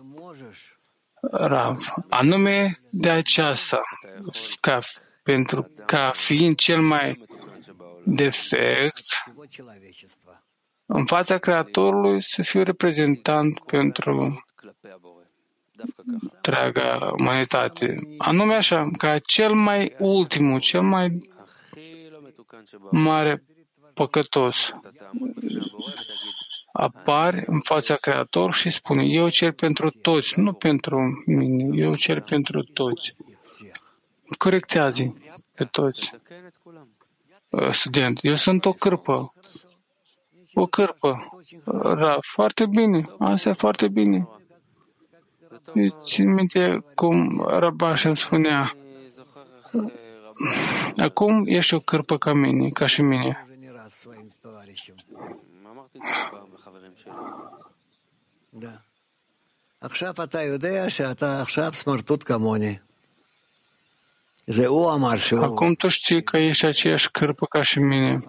[1.32, 3.82] Rav, anume de aceasta,
[4.60, 4.80] ca,
[5.24, 7.26] pentru ca fiind cel mai
[8.06, 9.06] defect
[10.86, 14.44] în fața Creatorului să fiu reprezentant pentru
[16.32, 17.96] întreaga umanitate.
[18.18, 21.18] Anume așa, ca cel mai ultimul, cel mai
[22.92, 23.44] mare
[23.94, 24.74] păcătos
[26.78, 32.22] apare în fața Creator și spune, eu cer pentru toți, nu pentru mine, eu cer
[32.30, 33.16] pentru toți.
[34.38, 35.14] Corectează
[35.54, 36.12] pe toți.
[37.71, 39.35] Student, eu sunt o cârpă,
[40.55, 41.41] o cârpă.
[41.65, 44.29] Ra, foarte bine, asta e foarte bine.
[46.03, 48.77] Țin minte cum Rabaș îmi spunea,
[50.97, 53.45] acum ești o cârpă ca mine, ca și mine.
[58.51, 58.81] Da.
[59.81, 62.79] עכשיו אתה יודע שאתה עכשיו סמרטוט כמוני.
[65.44, 68.20] Acum tu știi că ești aceeași cârpă ca și mine.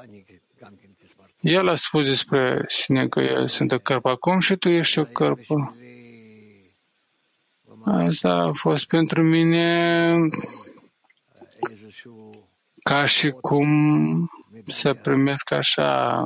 [1.41, 5.05] El a spus despre sine că eu sunt o cărpă acum și tu ești o
[5.05, 5.77] cărpă.
[7.85, 10.15] Asta a fost pentru mine
[12.83, 13.69] ca și cum
[14.65, 16.23] să primesc așa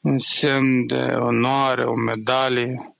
[0.00, 2.91] un semn de onoare, o medalie.